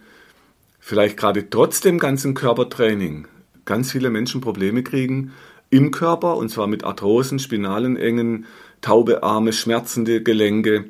vielleicht 0.86 1.18
gerade 1.18 1.50
trotz 1.50 1.82
dem 1.82 1.98
ganzen 1.98 2.36
Körpertraining 2.36 3.28
ganz 3.66 3.92
viele 3.92 4.12
Menschen 4.12 4.40
Probleme 4.40 4.84
kriegen 4.84 5.32
im 5.72 5.90
Körper, 5.90 6.38
und 6.38 6.50
zwar 6.50 6.68
mit 6.68 6.84
Arthrosen, 6.84 7.40
Spinalenengen, 7.40 8.46
taube 8.82 9.24
Arme, 9.24 9.52
schmerzende 9.52 10.22
Gelenke, 10.22 10.86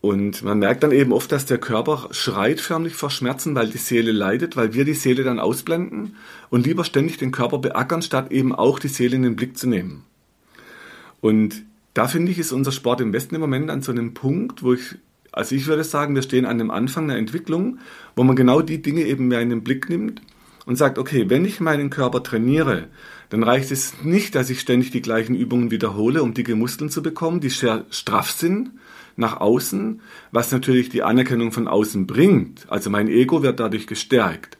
und 0.00 0.44
man 0.44 0.60
merkt 0.60 0.84
dann 0.84 0.92
eben 0.92 1.12
oft, 1.12 1.32
dass 1.32 1.46
der 1.46 1.58
Körper 1.58 2.06
schreit 2.12 2.60
förmlich 2.60 2.94
vor 2.94 3.10
Schmerzen, 3.10 3.56
weil 3.56 3.70
die 3.70 3.78
Seele 3.78 4.12
leidet, 4.12 4.56
weil 4.56 4.72
wir 4.72 4.84
die 4.84 4.94
Seele 4.94 5.24
dann 5.24 5.40
ausblenden 5.40 6.14
und 6.48 6.64
lieber 6.64 6.84
ständig 6.84 7.18
den 7.18 7.32
Körper 7.32 7.58
beackern, 7.58 8.02
statt 8.02 8.30
eben 8.30 8.54
auch 8.54 8.78
die 8.78 8.86
Seele 8.86 9.16
in 9.16 9.22
den 9.22 9.34
Blick 9.34 9.58
zu 9.58 9.68
nehmen. 9.68 10.04
Und 11.20 11.64
da 11.94 12.06
finde 12.06 12.30
ich, 12.30 12.38
ist 12.38 12.52
unser 12.52 12.70
Sport 12.70 13.00
im 13.00 13.12
Westen 13.12 13.34
im 13.34 13.40
Moment 13.40 13.68
an 13.68 13.82
so 13.82 13.90
einem 13.90 14.14
Punkt, 14.14 14.62
wo 14.62 14.74
ich, 14.74 14.94
also 15.36 15.54
ich 15.54 15.66
würde 15.66 15.84
sagen, 15.84 16.14
wir 16.14 16.22
stehen 16.22 16.46
an 16.46 16.56
dem 16.56 16.70
Anfang 16.70 17.04
einer 17.04 17.18
Entwicklung, 17.18 17.78
wo 18.16 18.24
man 18.24 18.36
genau 18.36 18.62
die 18.62 18.80
Dinge 18.80 19.02
eben 19.02 19.28
mehr 19.28 19.42
in 19.42 19.50
den 19.50 19.62
Blick 19.62 19.90
nimmt 19.90 20.22
und 20.64 20.76
sagt, 20.76 20.98
okay, 20.98 21.28
wenn 21.28 21.44
ich 21.44 21.60
meinen 21.60 21.90
Körper 21.90 22.22
trainiere, 22.22 22.88
dann 23.28 23.42
reicht 23.42 23.70
es 23.70 24.02
nicht, 24.02 24.34
dass 24.34 24.48
ich 24.48 24.60
ständig 24.60 24.92
die 24.92 25.02
gleichen 25.02 25.34
Übungen 25.34 25.70
wiederhole, 25.70 26.22
um 26.22 26.32
dicke 26.32 26.56
Muskeln 26.56 26.88
zu 26.88 27.02
bekommen, 27.02 27.40
die 27.40 27.50
sehr 27.50 27.84
straff 27.90 28.30
sind, 28.30 28.70
nach 29.16 29.38
außen, 29.38 30.00
was 30.32 30.52
natürlich 30.52 30.88
die 30.88 31.02
Anerkennung 31.02 31.52
von 31.52 31.68
außen 31.68 32.06
bringt. 32.06 32.64
Also 32.68 32.88
mein 32.88 33.08
Ego 33.08 33.42
wird 33.42 33.60
dadurch 33.60 33.86
gestärkt. 33.86 34.56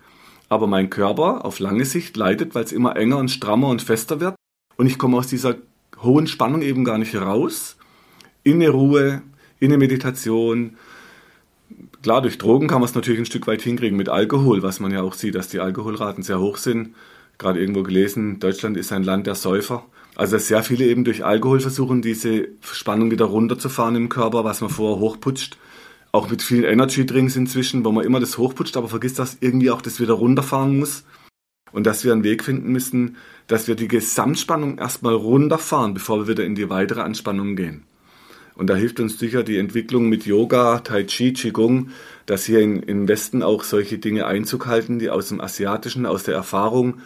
Aber 0.50 0.66
mein 0.66 0.90
Körper 0.90 1.46
auf 1.46 1.58
lange 1.58 1.86
Sicht 1.86 2.18
leidet, 2.18 2.54
weil 2.54 2.64
es 2.64 2.72
immer 2.72 2.96
enger 2.96 3.16
und 3.16 3.30
strammer 3.30 3.68
und 3.68 3.80
fester 3.80 4.20
wird. 4.20 4.34
Und 4.76 4.86
ich 4.86 4.98
komme 4.98 5.16
aus 5.16 5.26
dieser 5.26 5.56
hohen 6.02 6.26
Spannung 6.26 6.60
eben 6.60 6.84
gar 6.84 6.98
nicht 6.98 7.14
raus. 7.14 7.78
In 8.44 8.56
eine 8.56 8.68
Ruhe, 8.68 9.22
in 9.58 9.70
eine 9.70 9.78
Meditation. 9.78 10.76
Klar, 12.02 12.22
durch 12.22 12.38
Drogen 12.38 12.68
kann 12.68 12.80
man 12.80 12.88
es 12.88 12.94
natürlich 12.94 13.20
ein 13.20 13.26
Stück 13.26 13.46
weit 13.46 13.62
hinkriegen 13.62 13.96
mit 13.96 14.08
Alkohol, 14.08 14.62
was 14.62 14.80
man 14.80 14.92
ja 14.92 15.02
auch 15.02 15.14
sieht, 15.14 15.34
dass 15.34 15.48
die 15.48 15.60
Alkoholraten 15.60 16.22
sehr 16.22 16.40
hoch 16.40 16.56
sind. 16.56 16.94
Gerade 17.38 17.60
irgendwo 17.60 17.82
gelesen, 17.82 18.38
Deutschland 18.38 18.76
ist 18.76 18.92
ein 18.92 19.02
Land 19.02 19.26
der 19.26 19.34
Säufer. 19.34 19.84
Also 20.14 20.38
sehr 20.38 20.62
viele 20.62 20.86
eben 20.86 21.04
durch 21.04 21.24
Alkohol 21.24 21.60
versuchen, 21.60 22.00
diese 22.00 22.48
Spannung 22.62 23.10
wieder 23.10 23.26
runterzufahren 23.26 23.96
im 23.96 24.08
Körper, 24.08 24.44
was 24.44 24.62
man 24.62 24.70
vorher 24.70 24.98
hochputscht. 24.98 25.58
Auch 26.12 26.30
mit 26.30 26.40
vielen 26.40 26.64
Energy 26.64 27.04
Drinks 27.04 27.36
inzwischen, 27.36 27.84
wo 27.84 27.92
man 27.92 28.04
immer 28.04 28.20
das 28.20 28.38
hochputscht, 28.38 28.78
aber 28.78 28.88
vergisst, 28.88 29.18
dass 29.18 29.36
irgendwie 29.40 29.70
auch 29.70 29.82
das 29.82 30.00
wieder 30.00 30.14
runterfahren 30.14 30.78
muss. 30.78 31.04
Und 31.72 31.86
dass 31.86 32.04
wir 32.04 32.12
einen 32.12 32.24
Weg 32.24 32.42
finden 32.44 32.72
müssen, 32.72 33.16
dass 33.48 33.68
wir 33.68 33.74
die 33.74 33.88
Gesamtspannung 33.88 34.78
erstmal 34.78 35.12
runterfahren, 35.12 35.92
bevor 35.92 36.20
wir 36.20 36.28
wieder 36.28 36.44
in 36.44 36.54
die 36.54 36.70
weitere 36.70 37.02
Anspannung 37.02 37.54
gehen. 37.54 37.84
Und 38.56 38.68
da 38.68 38.74
hilft 38.74 39.00
uns 39.00 39.18
sicher 39.18 39.42
die 39.42 39.58
Entwicklung 39.58 40.08
mit 40.08 40.24
Yoga, 40.24 40.80
Tai 40.80 41.04
Chi, 41.04 41.34
Qigong, 41.34 41.90
dass 42.24 42.46
hier 42.46 42.60
in, 42.60 42.82
im 42.82 43.06
Westen 43.06 43.42
auch 43.42 43.62
solche 43.62 43.98
Dinge 43.98 44.26
Einzug 44.26 44.66
halten, 44.66 44.98
die 44.98 45.10
aus 45.10 45.28
dem 45.28 45.40
Asiatischen, 45.40 46.06
aus 46.06 46.24
der 46.24 46.34
Erfahrung 46.34 47.00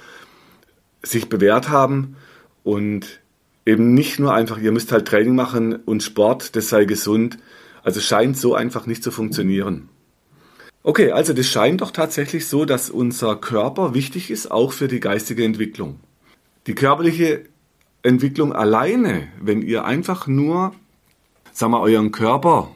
sich 1.03 1.29
bewährt 1.29 1.69
haben 1.69 2.17
und 2.63 3.21
eben 3.67 3.95
nicht 3.95 4.19
nur 4.21 4.33
einfach, 4.33 4.59
ihr 4.59 4.73
müsst 4.73 4.93
halt 4.93 5.09
Training 5.09 5.35
machen 5.35 5.75
und 5.75 6.03
Sport, 6.03 6.55
das 6.57 6.69
sei 6.69 6.85
gesund. 6.85 7.39
Also 7.83 8.01
scheint 8.01 8.37
so 8.37 8.55
einfach 8.55 8.87
nicht 8.87 9.03
zu 9.03 9.11
funktionieren. 9.11 9.89
Okay, 10.83 11.13
also 11.13 11.33
das 11.33 11.47
scheint 11.47 11.81
doch 11.81 11.91
tatsächlich 11.91 12.47
so, 12.47 12.65
dass 12.65 12.91
unser 12.91 13.37
Körper 13.37 13.95
wichtig 13.95 14.31
ist, 14.31 14.51
auch 14.51 14.73
für 14.73 14.89
die 14.89 15.01
geistige 15.01 15.45
Entwicklung. 15.45 16.01
Die 16.67 16.75
körperliche 16.75 17.45
Entwicklung 18.03 18.53
alleine, 18.53 19.29
wenn 19.41 19.63
ihr 19.63 19.85
einfach 19.85 20.27
nur, 20.27 20.75
sagen 21.53 21.73
wir, 21.73 21.81
euren 21.81 22.13
Körper 22.13 22.69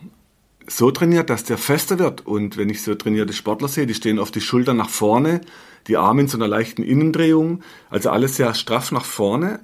so 0.66 0.90
trainiert, 0.90 1.30
dass 1.30 1.44
der 1.44 1.58
fester 1.58 1.98
wird. 1.98 2.26
Und 2.26 2.56
wenn 2.56 2.70
ich 2.70 2.82
so 2.82 2.94
trainierte 2.94 3.32
Sportler 3.32 3.68
sehe, 3.68 3.86
die 3.86 3.94
stehen 3.94 4.18
auf 4.18 4.30
die 4.30 4.40
Schultern 4.40 4.76
nach 4.76 4.88
vorne, 4.88 5.40
die 5.88 5.96
Arme 5.96 6.22
in 6.22 6.28
so 6.28 6.38
einer 6.38 6.48
leichten 6.48 6.82
Innendrehung, 6.82 7.62
also 7.90 8.10
alles 8.10 8.36
sehr 8.36 8.54
straff 8.54 8.92
nach 8.92 9.04
vorne. 9.04 9.60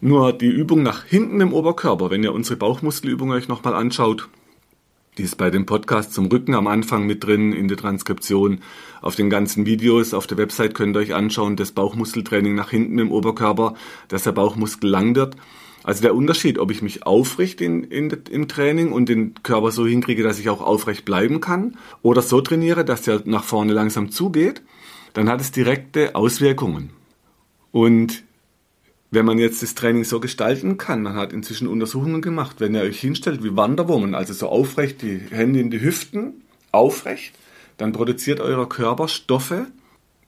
Nur 0.00 0.32
die 0.32 0.48
Übung 0.48 0.82
nach 0.82 1.04
hinten 1.04 1.40
im 1.40 1.52
Oberkörper, 1.52 2.10
wenn 2.10 2.24
ihr 2.24 2.32
unsere 2.32 2.56
Bauchmuskelübung 2.56 3.30
euch 3.30 3.48
nochmal 3.48 3.74
anschaut, 3.74 4.28
die 5.18 5.24
ist 5.24 5.36
bei 5.36 5.50
dem 5.50 5.66
Podcast 5.66 6.14
zum 6.14 6.26
Rücken 6.26 6.54
am 6.54 6.66
Anfang 6.66 7.06
mit 7.06 7.22
drin 7.22 7.52
in 7.52 7.68
der 7.68 7.76
Transkription. 7.76 8.60
Auf 9.02 9.14
den 9.14 9.28
ganzen 9.28 9.66
Videos 9.66 10.14
auf 10.14 10.26
der 10.26 10.38
Website 10.38 10.74
könnt 10.74 10.96
ihr 10.96 11.00
euch 11.00 11.14
anschauen, 11.14 11.56
das 11.56 11.72
Bauchmuskeltraining 11.72 12.54
nach 12.54 12.70
hinten 12.70 12.98
im 12.98 13.12
Oberkörper, 13.12 13.74
dass 14.08 14.22
der 14.22 14.32
Bauchmuskel 14.32 14.88
lang 14.88 15.14
wird. 15.14 15.36
Also 15.84 16.02
der 16.02 16.14
Unterschied, 16.14 16.58
ob 16.58 16.70
ich 16.70 16.82
mich 16.82 17.04
aufrichte 17.04 17.64
in, 17.64 17.84
in, 17.84 18.10
im 18.30 18.48
Training 18.48 18.92
und 18.92 19.08
den 19.08 19.34
Körper 19.42 19.72
so 19.72 19.86
hinkriege, 19.86 20.22
dass 20.22 20.38
ich 20.38 20.48
auch 20.48 20.60
aufrecht 20.60 21.04
bleiben 21.04 21.40
kann, 21.40 21.76
oder 22.02 22.22
so 22.22 22.40
trainiere, 22.40 22.84
dass 22.84 23.02
der 23.02 23.22
nach 23.24 23.44
vorne 23.44 23.72
langsam 23.72 24.10
zugeht, 24.10 24.62
dann 25.12 25.28
hat 25.28 25.40
es 25.40 25.50
direkte 25.50 26.14
Auswirkungen. 26.14 26.90
Und 27.72 28.22
wenn 29.10 29.26
man 29.26 29.38
jetzt 29.38 29.62
das 29.62 29.74
Training 29.74 30.04
so 30.04 30.20
gestalten 30.20 30.78
kann, 30.78 31.02
man 31.02 31.14
hat 31.14 31.32
inzwischen 31.32 31.68
Untersuchungen 31.68 32.22
gemacht, 32.22 32.60
wenn 32.60 32.74
ihr 32.74 32.82
euch 32.82 33.00
hinstellt 33.00 33.42
wie 33.44 33.56
Wanderwoman, 33.56 34.14
also 34.14 34.32
so 34.32 34.48
aufrecht, 34.48 35.02
die 35.02 35.18
Hände 35.30 35.60
in 35.60 35.70
die 35.70 35.82
Hüften, 35.82 36.42
aufrecht, 36.70 37.34
dann 37.76 37.92
produziert 37.92 38.40
euer 38.40 38.68
Körper 38.68 39.08
Stoffe, 39.08 39.66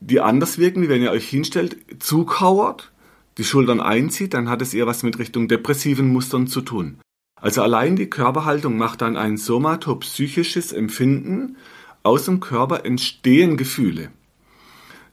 die 0.01 0.21
anders 0.21 0.59
wirken, 0.59 0.83
wie 0.83 0.89
wenn 0.91 1.03
ihr 1.03 1.13
euch 1.13 1.29
hinstellt, 1.29 1.77
zukauert, 1.99 2.93
die 3.39 3.45
Schultern 3.45 3.81
einzieht, 3.81 4.35
dann 4.35 4.49
hat 4.49 4.63
es 4.63 4.75
eher 4.75 4.87
was 4.87 5.03
mit 5.03 5.19
Richtung 5.19 5.49
depressiven 5.49 6.13
Mustern 6.13 6.47
zu 6.47 6.61
tun. 6.61 6.99
Also 7.41 7.63
allein 7.63 7.97
die 7.97 8.09
Körperhaltung 8.09 8.79
macht 8.79 9.03
dann 9.03 9.17
ein 9.17 9.37
somatopsychisches 9.37 10.73
Empfinden, 10.73 11.57
aus 12.03 12.27
dem 12.27 12.41
Körper 12.41 12.85
entstehen 12.85 13.57
Gefühle. 13.57 14.11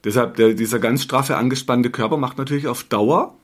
Deshalb 0.04 0.36
der, 0.36 0.54
dieser 0.54 0.80
ganz 0.80 1.04
straffe, 1.04 1.38
angespannte 1.38 1.90
Körper 1.90 2.18
macht 2.18 2.38
natürlich 2.38 2.68
auf 2.68 2.84
Dauer 2.84 3.36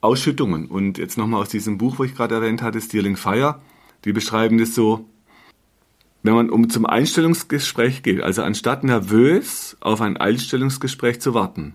Ausschüttungen. 0.00 0.66
Und 0.66 0.98
jetzt 0.98 1.18
nochmal 1.18 1.42
aus 1.42 1.50
diesem 1.50 1.78
Buch, 1.78 1.98
wo 1.98 2.04
ich 2.04 2.14
gerade 2.14 2.36
erwähnt 2.36 2.62
hatte, 2.62 2.80
Stealing 2.80 3.16
Fire, 3.16 3.60
die 4.04 4.12
beschreiben 4.12 4.56
das 4.56 4.74
so, 4.74 5.06
wenn 6.22 6.34
man 6.34 6.50
um 6.50 6.70
zum 6.70 6.86
Einstellungsgespräch 6.86 8.02
geht, 8.02 8.22
also 8.22 8.42
anstatt 8.42 8.84
nervös 8.84 9.76
auf 9.80 10.00
ein 10.00 10.16
Einstellungsgespräch 10.16 11.20
zu 11.20 11.34
warten 11.34 11.74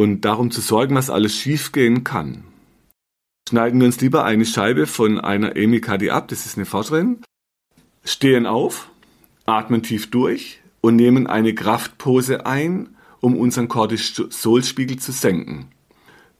und 0.00 0.22
darum 0.22 0.50
zu 0.50 0.60
sorgen, 0.60 0.94
was 0.94 1.10
alles 1.10 1.34
schiefgehen 1.34 2.04
kann, 2.04 2.44
schneiden 3.48 3.80
wir 3.80 3.86
uns 3.86 4.00
lieber 4.00 4.24
eine 4.24 4.46
Scheibe 4.46 4.86
von 4.86 5.20
einer 5.20 5.56
Amy 5.56 5.80
Cuddy 5.80 6.10
ab, 6.10 6.28
das 6.28 6.46
ist 6.46 6.56
eine 6.56 6.66
Forscherin, 6.66 7.22
stehen 8.04 8.46
auf, 8.46 8.90
atmen 9.46 9.82
tief 9.82 10.10
durch 10.10 10.60
und 10.80 10.96
nehmen 10.96 11.26
eine 11.26 11.54
Kraftpose 11.54 12.46
ein, 12.46 12.96
um 13.20 13.36
unseren 13.36 13.68
Cortisolspiegel 13.68 14.98
zu 14.98 15.12
senken 15.12 15.70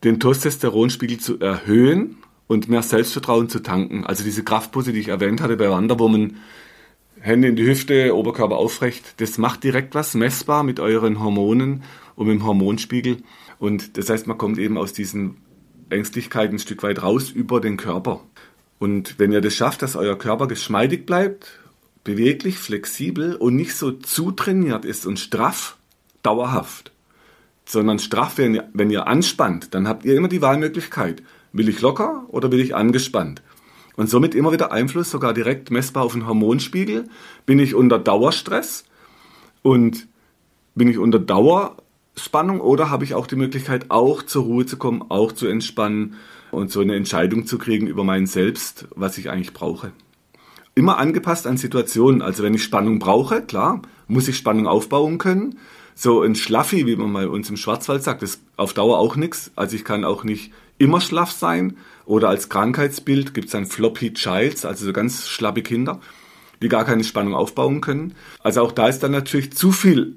den 0.04 0.18
Testosteronspiegel 0.18 1.18
zu 1.18 1.40
erhöhen 1.40 2.18
und 2.46 2.68
mehr 2.68 2.82
Selbstvertrauen 2.82 3.48
zu 3.48 3.60
tanken. 3.60 4.06
Also 4.06 4.24
diese 4.24 4.42
Kraftpose, 4.42 4.92
die 4.92 5.00
ich 5.00 5.08
erwähnt 5.08 5.40
hatte 5.40 5.56
bei 5.56 5.70
Wanderwoman, 5.70 6.36
Hände 7.20 7.48
in 7.48 7.56
die 7.56 7.66
Hüfte, 7.66 8.16
Oberkörper 8.16 8.56
aufrecht, 8.56 9.20
das 9.20 9.36
macht 9.36 9.62
direkt 9.62 9.94
was 9.94 10.14
messbar 10.14 10.62
mit 10.62 10.80
euren 10.80 11.20
Hormonen 11.20 11.82
und 12.16 12.26
mit 12.26 12.36
dem 12.36 12.46
Hormonspiegel. 12.46 13.18
Und 13.58 13.96
das 13.96 14.10
heißt, 14.10 14.26
man 14.26 14.38
kommt 14.38 14.58
eben 14.58 14.78
aus 14.78 14.92
diesen 14.92 15.38
Ängstlichkeiten 15.90 16.56
ein 16.56 16.60
Stück 16.60 16.82
weit 16.82 17.02
raus 17.02 17.30
über 17.30 17.60
den 17.60 17.76
Körper. 17.76 18.20
Und 18.78 19.18
wenn 19.18 19.32
ihr 19.32 19.40
das 19.40 19.54
schafft, 19.54 19.82
dass 19.82 19.96
euer 19.96 20.16
Körper 20.16 20.48
geschmeidig 20.48 21.04
bleibt, 21.04 21.60
beweglich, 22.04 22.58
flexibel 22.58 23.36
und 23.36 23.56
nicht 23.56 23.74
so 23.74 23.92
zutrainiert 23.92 24.84
ist 24.84 25.06
und 25.06 25.18
straff, 25.18 25.76
dauerhaft, 26.22 26.92
sondern 27.64 27.98
straff, 27.98 28.38
wenn 28.38 28.54
ihr, 28.54 28.68
wenn 28.72 28.90
ihr 28.90 29.06
anspannt, 29.06 29.74
dann 29.74 29.86
habt 29.86 30.04
ihr 30.04 30.16
immer 30.16 30.28
die 30.28 30.42
Wahlmöglichkeit, 30.42 31.22
will 31.52 31.68
ich 31.68 31.80
locker 31.80 32.24
oder 32.28 32.50
will 32.50 32.60
ich 32.60 32.74
angespannt? 32.74 33.42
Und 33.96 34.08
somit 34.08 34.34
immer 34.34 34.52
wieder 34.52 34.72
Einfluss, 34.72 35.10
sogar 35.10 35.34
direkt 35.34 35.70
messbar 35.70 36.04
auf 36.04 36.12
den 36.12 36.26
Hormonspiegel. 36.26 37.04
Bin 37.44 37.58
ich 37.58 37.74
unter 37.74 37.98
Dauerstress 37.98 38.84
und 39.62 40.08
bin 40.74 40.88
ich 40.88 40.96
unter 40.96 41.18
Dauerspannung 42.20 42.60
oder 42.60 42.90
habe 42.90 43.04
ich 43.04 43.14
auch 43.14 43.26
die 43.26 43.36
Möglichkeit, 43.36 43.86
auch 43.90 44.22
zur 44.22 44.44
Ruhe 44.44 44.66
zu 44.66 44.76
kommen, 44.76 45.02
auch 45.08 45.32
zu 45.32 45.46
entspannen 45.46 46.16
und 46.50 46.70
so 46.70 46.80
eine 46.80 46.94
Entscheidung 46.94 47.46
zu 47.46 47.56
kriegen 47.56 47.86
über 47.86 48.04
mein 48.04 48.26
Selbst, 48.26 48.88
was 48.94 49.16
ich 49.16 49.30
eigentlich 49.30 49.54
brauche. 49.54 49.92
Immer 50.74 50.98
angepasst 50.98 51.46
an 51.46 51.56
Situationen. 51.56 52.22
Also 52.22 52.42
wenn 52.42 52.54
ich 52.54 52.62
Spannung 52.62 52.98
brauche, 52.98 53.42
klar, 53.42 53.82
muss 54.06 54.28
ich 54.28 54.36
Spannung 54.36 54.66
aufbauen 54.66 55.18
können 55.18 55.56
so 55.94 56.22
ein 56.22 56.34
Schlaffi, 56.34 56.86
wie 56.86 56.96
man 56.96 57.12
mal 57.12 57.28
uns 57.28 57.50
im 57.50 57.58
Schwarzwald 57.58 58.02
sagt, 58.02 58.22
ist 58.22 58.40
auf 58.56 58.72
Dauer 58.72 58.98
auch 58.98 59.16
nichts. 59.16 59.50
Also 59.54 59.76
ich 59.76 59.84
kann 59.84 60.04
auch 60.04 60.24
nicht 60.24 60.50
immer 60.78 61.00
schlaff 61.00 61.30
sein. 61.30 61.76
Oder 62.06 62.30
als 62.30 62.48
Krankheitsbild 62.48 63.34
gibt 63.34 63.46
es 63.46 63.52
dann 63.52 63.66
Floppy 63.66 64.14
Childs, 64.14 64.64
also 64.64 64.86
so 64.86 64.92
ganz 64.94 65.28
schlappe 65.28 65.62
Kinder. 65.62 66.00
die 66.62 66.68
gar 66.68 66.84
keine 66.84 67.04
Spannung 67.04 67.34
aufbauen 67.34 67.80
können. 67.80 68.14
Also 68.42 68.62
auch 68.62 68.72
da 68.72 68.88
ist 68.88 69.02
dann 69.02 69.12
natürlich 69.12 69.52
zu 69.52 69.72
viel 69.72 70.16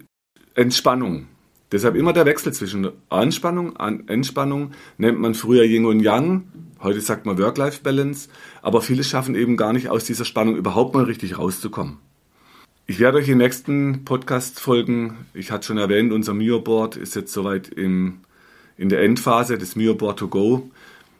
Entspannung. 0.55 1.27
Deshalb 1.73 1.95
immer 1.95 2.13
der 2.13 2.27
Wechsel 2.27 2.53
zwischen 2.53 2.87
Anspannung, 3.09 3.71
und 3.71 4.07
Entspannung, 4.07 4.73
nennt 4.99 5.19
man 5.19 5.33
früher 5.33 5.63
Yin 5.63 5.87
und 5.87 6.01
Yang, 6.01 6.43
heute 6.83 7.01
sagt 7.01 7.25
man 7.25 7.39
Work-Life-Balance, 7.39 8.29
aber 8.61 8.83
viele 8.83 9.03
schaffen 9.03 9.33
eben 9.33 9.57
gar 9.57 9.73
nicht 9.73 9.89
aus 9.89 10.05
dieser 10.05 10.23
Spannung 10.23 10.55
überhaupt 10.55 10.93
mal 10.93 11.05
richtig 11.05 11.39
rauszukommen. 11.39 11.97
Ich 12.85 12.99
werde 12.99 13.17
euch 13.17 13.27
in 13.27 13.39
den 13.39 13.45
nächsten 13.45 14.05
Podcast-Folgen, 14.05 15.25
ich 15.33 15.49
hatte 15.49 15.65
schon 15.65 15.79
erwähnt, 15.79 16.13
unser 16.13 16.35
Mio-Board 16.35 16.95
ist 16.95 17.15
jetzt 17.15 17.33
soweit 17.33 17.69
im, 17.69 18.19
in 18.77 18.89
der 18.89 19.01
Endphase, 19.01 19.57
des 19.57 19.75
Mio-Board 19.75 20.19
to 20.19 20.27
go. 20.27 20.69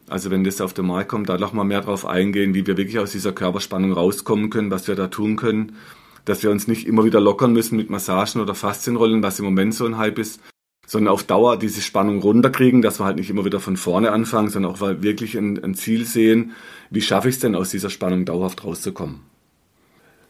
Also 0.08 0.30
wenn 0.30 0.44
das 0.44 0.62
auf 0.62 0.76
den 0.76 0.86
Markt 0.86 1.10
kommt, 1.10 1.30
da 1.30 1.40
nochmal 1.40 1.66
mehr 1.66 1.82
drauf 1.82 2.06
eingehen, 2.06 2.54
wie 2.54 2.68
wir 2.68 2.78
wirklich 2.78 3.00
aus 3.00 3.12
dieser 3.12 3.32
Körperspannung 3.32 3.92
rauskommen 3.92 4.52
können, 4.52 4.70
was 4.70 4.88
wir 4.88 4.94
da 4.94 5.08
tun 5.08 5.36
können, 5.36 5.78
dass 6.26 6.44
wir 6.44 6.52
uns 6.52 6.68
nicht 6.68 6.88
immer 6.88 7.06
wieder 7.06 7.20
lockern 7.20 7.54
müssen 7.54 7.78
mit 7.78 7.90
Massagen 7.90 8.42
oder 8.42 8.56
Faszienrollen, 8.56 9.24
was 9.24 9.40
im 9.40 9.46
Moment 9.46 9.74
so 9.74 9.86
ein 9.86 9.98
Hype 9.98 10.20
ist, 10.20 10.42
sondern 10.86 11.14
auf 11.14 11.24
Dauer 11.24 11.58
diese 11.58 11.82
Spannung 11.82 12.20
runterkriegen, 12.20 12.82
dass 12.82 13.00
wir 13.00 13.06
halt 13.06 13.18
nicht 13.18 13.30
immer 13.30 13.46
wieder 13.46 13.60
von 13.60 13.78
vorne 13.78 14.12
anfangen, 14.12 14.50
sondern 14.50 14.72
auch 14.72 14.82
wirklich 14.82 15.36
ein, 15.36 15.64
ein 15.64 15.76
Ziel 15.76 16.06
sehen, 16.06 16.52
wie 16.90 17.02
schaffe 17.02 17.30
ich 17.30 17.36
es 17.36 17.42
denn 17.42 17.56
aus 17.56 17.70
dieser 17.70 17.90
Spannung 17.90 18.26
dauerhaft 18.26 18.64
rauszukommen. 18.64 19.22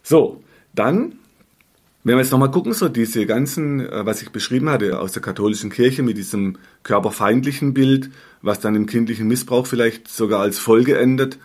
So, 0.03 0.43
dann 0.73 1.13
wenn 2.05 2.15
wir 2.15 2.21
jetzt 2.21 2.31
nochmal 2.31 2.51
gucken, 2.51 2.73
so 2.73 2.89
diese 2.89 3.25
ganzen, 3.25 3.79
äh, 3.79 4.05
was 4.05 4.21
ich 4.21 4.31
beschrieben 4.31 4.69
hatte 4.69 4.99
aus 4.99 5.13
der 5.13 5.21
katholischen 5.21 5.69
Kirche 5.69 6.03
mit 6.03 6.17
diesem 6.17 6.57
körperfeindlichen 6.83 7.73
Bild, 7.73 8.09
was 8.41 8.59
dann 8.59 8.75
im 8.75 8.87
kindlichen 8.87 9.27
Missbrauch 9.27 9.65
vielleicht 9.67 10.09
sogar 10.09 10.41
als 10.41 10.59
Folge 10.59 10.97
endet, 10.97 11.39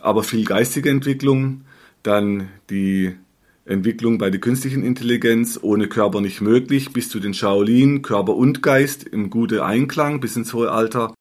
aber 0.00 0.24
viel 0.24 0.44
geistige 0.44 0.90
Entwicklung, 0.90 1.62
dann 2.02 2.48
die 2.68 3.14
Entwicklung 3.64 4.18
bei 4.18 4.28
der 4.30 4.40
künstlichen 4.40 4.82
Intelligenz 4.82 5.58
ohne 5.62 5.86
Körper 5.88 6.20
nicht 6.20 6.40
möglich, 6.40 6.92
bis 6.92 7.08
zu 7.08 7.20
den 7.20 7.32
Shaolin, 7.32 8.02
Körper 8.02 8.34
und 8.34 8.62
Geist 8.62 9.04
im 9.04 9.30
gute 9.30 9.64
Einklang 9.64 10.20
bis 10.20 10.36
ins 10.36 10.52
hohe 10.52 10.70
Alter. 10.70 11.14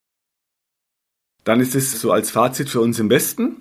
Dann 1.43 1.59
ist 1.59 1.75
es 1.75 1.99
so 2.01 2.11
als 2.11 2.31
Fazit 2.31 2.69
für 2.69 2.81
uns 2.81 2.99
im 2.99 3.09
Westen. 3.09 3.57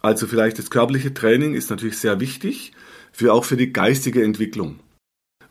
Also 0.00 0.26
vielleicht 0.26 0.58
das 0.58 0.70
körperliche 0.70 1.14
Training 1.14 1.54
ist 1.54 1.70
natürlich 1.70 1.98
sehr 1.98 2.20
wichtig, 2.20 2.72
für 3.12 3.32
auch 3.32 3.44
für 3.44 3.56
die 3.56 3.72
geistige 3.72 4.22
Entwicklung. 4.22 4.80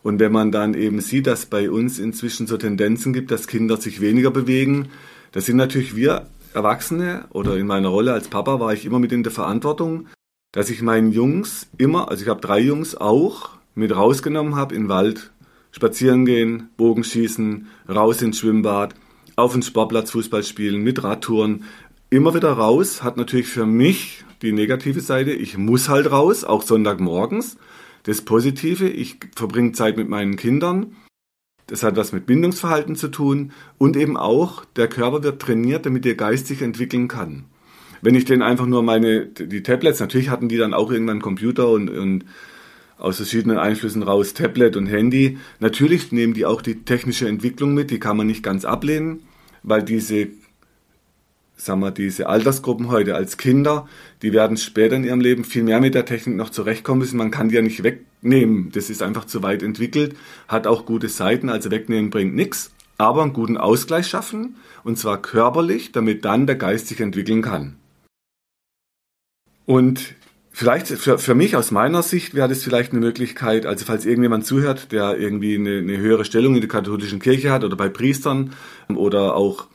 Und 0.02 0.20
wenn 0.20 0.32
man 0.32 0.52
dann 0.52 0.74
eben 0.74 1.00
sieht, 1.00 1.26
dass 1.26 1.46
bei 1.46 1.70
uns 1.70 1.98
inzwischen 1.98 2.46
so 2.46 2.58
Tendenzen 2.58 3.14
gibt, 3.14 3.30
dass 3.30 3.46
Kinder 3.46 3.78
sich 3.78 4.02
weniger 4.02 4.30
bewegen, 4.30 4.90
da 5.32 5.40
sind 5.40 5.56
natürlich 5.56 5.96
wir 5.96 6.26
Erwachsene 6.52 7.24
oder 7.30 7.56
in 7.56 7.66
meiner 7.66 7.88
Rolle 7.88 8.12
als 8.12 8.28
Papa 8.28 8.60
war 8.60 8.72
ich 8.72 8.84
immer 8.84 8.98
mit 8.98 9.12
in 9.12 9.22
der 9.22 9.32
Verantwortung, 9.32 10.06
dass 10.54 10.70
ich 10.70 10.82
meinen 10.82 11.10
Jungs 11.10 11.66
immer, 11.78 12.08
also 12.08 12.22
ich 12.22 12.28
habe 12.28 12.40
drei 12.40 12.60
Jungs 12.60 12.94
auch 12.94 13.50
mit 13.74 13.94
rausgenommen 13.94 14.54
habe 14.54 14.76
in 14.76 14.84
den 14.84 14.88
Wald, 14.88 15.32
spazieren 15.72 16.24
gehen, 16.24 16.70
Bogenschießen, 16.76 17.66
raus 17.88 18.22
ins 18.22 18.38
Schwimmbad, 18.38 18.94
auf 19.34 19.52
den 19.52 19.62
Sportplatz 19.62 20.12
Fußball 20.12 20.44
spielen, 20.44 20.84
mit 20.84 21.02
Radtouren, 21.02 21.64
immer 22.08 22.36
wieder 22.36 22.52
raus, 22.52 23.02
hat 23.02 23.16
natürlich 23.16 23.48
für 23.48 23.66
mich 23.66 24.24
die 24.42 24.52
negative 24.52 25.00
Seite, 25.00 25.32
ich 25.32 25.58
muss 25.58 25.88
halt 25.88 26.12
raus, 26.12 26.44
auch 26.44 26.62
Sonntagmorgens. 26.62 27.56
Das 28.04 28.22
Positive, 28.22 28.88
ich 28.88 29.16
verbringe 29.34 29.72
Zeit 29.72 29.96
mit 29.96 30.08
meinen 30.08 30.36
Kindern. 30.36 30.94
Das 31.66 31.82
hat 31.82 31.96
was 31.96 32.12
mit 32.12 32.26
Bindungsverhalten 32.26 32.94
zu 32.94 33.08
tun 33.08 33.50
und 33.76 33.96
eben 33.96 34.16
auch, 34.16 34.64
der 34.76 34.86
Körper 34.86 35.24
wird 35.24 35.42
trainiert, 35.42 35.84
damit 35.84 36.06
er 36.06 36.14
geistig 36.14 36.62
entwickeln 36.62 37.08
kann. 37.08 37.46
Wenn 38.04 38.14
ich 38.16 38.26
denen 38.26 38.42
einfach 38.42 38.66
nur 38.66 38.82
meine, 38.82 39.24
die 39.24 39.62
Tablets, 39.62 39.98
natürlich 39.98 40.28
hatten 40.28 40.50
die 40.50 40.58
dann 40.58 40.74
auch 40.74 40.92
irgendwann 40.92 41.22
Computer 41.22 41.70
und, 41.70 41.88
und 41.88 42.26
aus 42.98 43.16
verschiedenen 43.16 43.56
Einflüssen 43.56 44.02
raus 44.02 44.34
Tablet 44.34 44.76
und 44.76 44.84
Handy. 44.84 45.38
Natürlich 45.58 46.12
nehmen 46.12 46.34
die 46.34 46.44
auch 46.44 46.60
die 46.60 46.84
technische 46.84 47.26
Entwicklung 47.26 47.72
mit, 47.72 47.90
die 47.90 47.98
kann 47.98 48.18
man 48.18 48.26
nicht 48.26 48.42
ganz 48.42 48.66
ablehnen, 48.66 49.20
weil 49.62 49.82
diese 49.82 50.28
sagen 51.56 51.80
wir, 51.80 51.92
diese 51.92 52.28
Altersgruppen 52.28 52.88
heute 52.88 53.14
als 53.14 53.38
Kinder, 53.38 53.88
die 54.20 54.34
werden 54.34 54.58
später 54.58 54.96
in 54.96 55.04
ihrem 55.04 55.20
Leben 55.20 55.44
viel 55.44 55.62
mehr 55.62 55.80
mit 55.80 55.94
der 55.94 56.04
Technik 56.04 56.36
noch 56.36 56.50
zurechtkommen 56.50 56.98
müssen. 56.98 57.16
Man 57.16 57.30
kann 57.30 57.48
die 57.48 57.54
ja 57.54 57.62
nicht 57.62 57.84
wegnehmen. 57.84 58.70
Das 58.72 58.90
ist 58.90 59.02
einfach 59.02 59.24
zu 59.24 59.42
weit 59.42 59.62
entwickelt, 59.62 60.14
hat 60.46 60.66
auch 60.66 60.84
gute 60.84 61.08
Seiten, 61.08 61.48
also 61.48 61.70
wegnehmen 61.70 62.10
bringt 62.10 62.34
nichts. 62.34 62.70
Aber 62.98 63.22
einen 63.22 63.32
guten 63.32 63.56
Ausgleich 63.56 64.08
schaffen, 64.08 64.56
und 64.82 64.98
zwar 64.98 65.22
körperlich, 65.22 65.92
damit 65.92 66.26
dann 66.26 66.46
der 66.46 66.56
Geist 66.56 66.88
sich 66.88 67.00
entwickeln 67.00 67.40
kann. 67.40 67.76
Und 69.66 70.14
vielleicht 70.50 70.88
für, 70.88 71.18
für 71.18 71.34
mich 71.34 71.56
aus 71.56 71.70
meiner 71.70 72.02
Sicht 72.02 72.34
wäre 72.34 72.48
das 72.48 72.62
vielleicht 72.62 72.92
eine 72.92 73.00
Möglichkeit, 73.00 73.66
also 73.66 73.84
falls 73.84 74.06
irgendjemand 74.06 74.46
zuhört, 74.46 74.92
der 74.92 75.18
irgendwie 75.18 75.56
eine, 75.56 75.78
eine 75.78 75.98
höhere 75.98 76.24
Stellung 76.24 76.54
in 76.54 76.60
der 76.60 76.68
katholischen 76.68 77.20
Kirche 77.20 77.50
hat 77.50 77.64
oder 77.64 77.76
bei 77.76 77.88
Priestern 77.88 78.52
oder 78.94 79.34
auch 79.34 79.66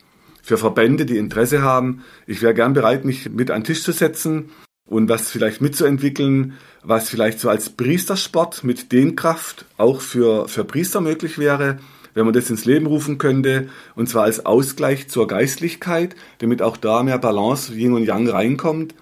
für 0.42 0.58
Verbände, 0.58 1.06
die 1.06 1.18
Interesse 1.18 1.62
haben. 1.62 2.02
Ich 2.26 2.42
wäre 2.42 2.54
gern 2.54 2.72
bereit, 2.72 3.04
mich 3.04 3.30
mit 3.30 3.50
an 3.50 3.60
den 3.60 3.64
Tisch 3.64 3.82
zu 3.82 3.92
setzen 3.92 4.50
und 4.86 5.08
was 5.08 5.30
vielleicht 5.30 5.60
mitzuentwickeln, 5.60 6.54
was 6.82 7.08
vielleicht 7.08 7.40
so 7.40 7.48
als 7.48 7.70
Priestersport 7.70 8.64
mit 8.64 8.90
Dehnkraft 8.90 9.66
auch 9.76 10.00
für, 10.00 10.48
für 10.48 10.64
Priester 10.64 11.00
möglich 11.00 11.38
wäre, 11.38 11.78
wenn 12.14 12.24
man 12.24 12.34
das 12.34 12.50
ins 12.50 12.64
Leben 12.64 12.86
rufen 12.86 13.18
könnte, 13.18 13.68
und 13.94 14.08
zwar 14.08 14.24
als 14.24 14.44
Ausgleich 14.44 15.08
zur 15.08 15.28
Geistlichkeit, 15.28 16.16
damit 16.38 16.62
auch 16.62 16.76
da 16.76 17.02
mehr 17.02 17.18
Balance, 17.18 17.72
Yin 17.72 17.92
und 17.92 18.04
Yang 18.04 18.28
reinkommt. 18.30 18.94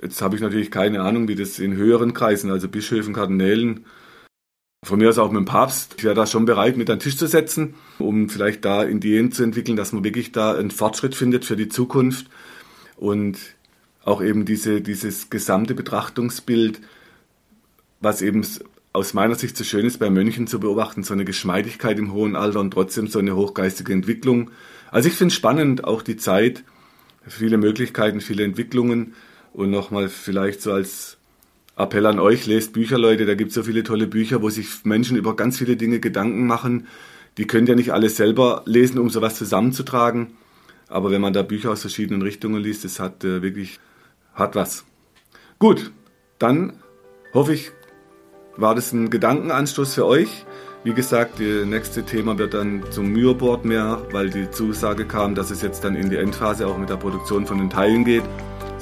Jetzt 0.00 0.20
habe 0.20 0.36
ich 0.36 0.42
natürlich 0.42 0.70
keine 0.70 1.02
Ahnung, 1.02 1.28
wie 1.28 1.34
das 1.34 1.58
in 1.58 1.74
höheren 1.74 2.12
Kreisen, 2.12 2.50
also 2.50 2.68
Bischöfen, 2.68 3.14
Kardinälen, 3.14 3.86
von 4.84 4.98
mir 4.98 5.08
aus 5.08 5.18
auch 5.18 5.30
mit 5.30 5.38
dem 5.38 5.46
Papst. 5.46 5.94
Ich 5.98 6.04
wäre 6.04 6.14
da 6.14 6.26
schon 6.26 6.44
bereit, 6.44 6.76
mit 6.76 6.90
an 6.90 6.98
den 6.98 7.02
Tisch 7.02 7.16
zu 7.16 7.26
setzen, 7.26 7.74
um 7.98 8.28
vielleicht 8.28 8.64
da 8.64 8.84
Ideen 8.84 9.32
zu 9.32 9.42
entwickeln, 9.42 9.76
dass 9.76 9.92
man 9.92 10.04
wirklich 10.04 10.32
da 10.32 10.54
einen 10.54 10.70
Fortschritt 10.70 11.14
findet 11.14 11.44
für 11.44 11.56
die 11.56 11.68
Zukunft 11.68 12.28
und 12.96 13.38
auch 14.04 14.22
eben 14.22 14.44
diese, 14.44 14.80
dieses 14.82 15.30
gesamte 15.30 15.74
Betrachtungsbild, 15.74 16.80
was 18.00 18.22
eben 18.22 18.46
aus 18.92 19.12
meiner 19.12 19.34
Sicht 19.34 19.56
so 19.56 19.64
schön 19.64 19.84
ist, 19.84 19.98
bei 19.98 20.08
Mönchen 20.08 20.46
zu 20.46 20.60
beobachten, 20.60 21.02
so 21.02 21.12
eine 21.12 21.24
Geschmeidigkeit 21.24 21.98
im 21.98 22.12
hohen 22.12 22.36
Alter 22.36 22.60
und 22.60 22.70
trotzdem 22.70 23.08
so 23.08 23.18
eine 23.18 23.34
hochgeistige 23.34 23.92
Entwicklung. 23.92 24.50
Also 24.90 25.08
ich 25.08 25.16
finde 25.16 25.34
spannend, 25.34 25.84
auch 25.84 26.02
die 26.02 26.16
Zeit, 26.16 26.62
viele 27.26 27.58
Möglichkeiten, 27.58 28.20
viele 28.20 28.44
Entwicklungen 28.44 29.14
und 29.56 29.70
nochmal 29.70 30.10
vielleicht 30.10 30.60
so 30.60 30.72
als 30.72 31.16
Appell 31.76 32.04
an 32.04 32.18
euch, 32.18 32.46
lest 32.46 32.74
Bücher, 32.74 32.98
Leute. 32.98 33.24
Da 33.24 33.34
gibt 33.34 33.48
es 33.48 33.54
so 33.54 33.62
viele 33.62 33.82
tolle 33.82 34.06
Bücher, 34.06 34.42
wo 34.42 34.50
sich 34.50 34.84
Menschen 34.84 35.16
über 35.16 35.34
ganz 35.34 35.56
viele 35.56 35.76
Dinge 35.76 35.98
Gedanken 35.98 36.46
machen. 36.46 36.86
Die 37.38 37.46
könnt 37.46 37.68
ihr 37.70 37.74
nicht 37.74 37.92
alle 37.92 38.10
selber 38.10 38.62
lesen, 38.66 38.98
um 38.98 39.08
sowas 39.08 39.36
zusammenzutragen. 39.36 40.36
Aber 40.88 41.10
wenn 41.10 41.22
man 41.22 41.32
da 41.32 41.42
Bücher 41.42 41.70
aus 41.70 41.80
verschiedenen 41.80 42.20
Richtungen 42.20 42.62
liest, 42.62 42.84
das 42.84 43.00
hat 43.00 43.24
äh, 43.24 43.40
wirklich, 43.40 43.80
hat 44.34 44.54
was. 44.54 44.84
Gut, 45.58 45.90
dann 46.38 46.74
hoffe 47.32 47.54
ich, 47.54 47.72
war 48.58 48.74
das 48.74 48.92
ein 48.92 49.08
Gedankenanstoß 49.08 49.94
für 49.94 50.04
euch. 50.04 50.44
Wie 50.84 50.92
gesagt, 50.92 51.40
das 51.40 51.66
nächste 51.66 52.04
Thema 52.04 52.36
wird 52.36 52.52
dann 52.52 52.84
zum 52.90 53.08
Mürboard 53.08 53.64
mehr, 53.64 54.02
weil 54.12 54.28
die 54.28 54.50
Zusage 54.50 55.06
kam, 55.06 55.34
dass 55.34 55.50
es 55.50 55.62
jetzt 55.62 55.82
dann 55.82 55.96
in 55.96 56.10
die 56.10 56.16
Endphase 56.16 56.66
auch 56.66 56.76
mit 56.76 56.90
der 56.90 56.96
Produktion 56.96 57.46
von 57.46 57.58
den 57.58 57.70
Teilen 57.70 58.04
geht, 58.04 58.22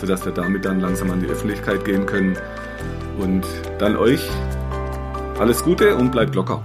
sodass 0.05 0.25
wir 0.27 0.33
damit 0.33 0.67
dann 0.67 0.81
langsam 0.81 1.11
an 1.11 1.21
die 1.21 1.29
Öffentlichkeit 1.29 1.83
gehen 1.87 2.05
können. 2.05 2.37
Und 3.19 3.47
dann 3.79 3.97
euch 3.97 4.29
alles 5.39 5.65
Gute 5.65 5.97
und 5.97 6.13
bleibt 6.13 6.35
locker. 6.35 6.63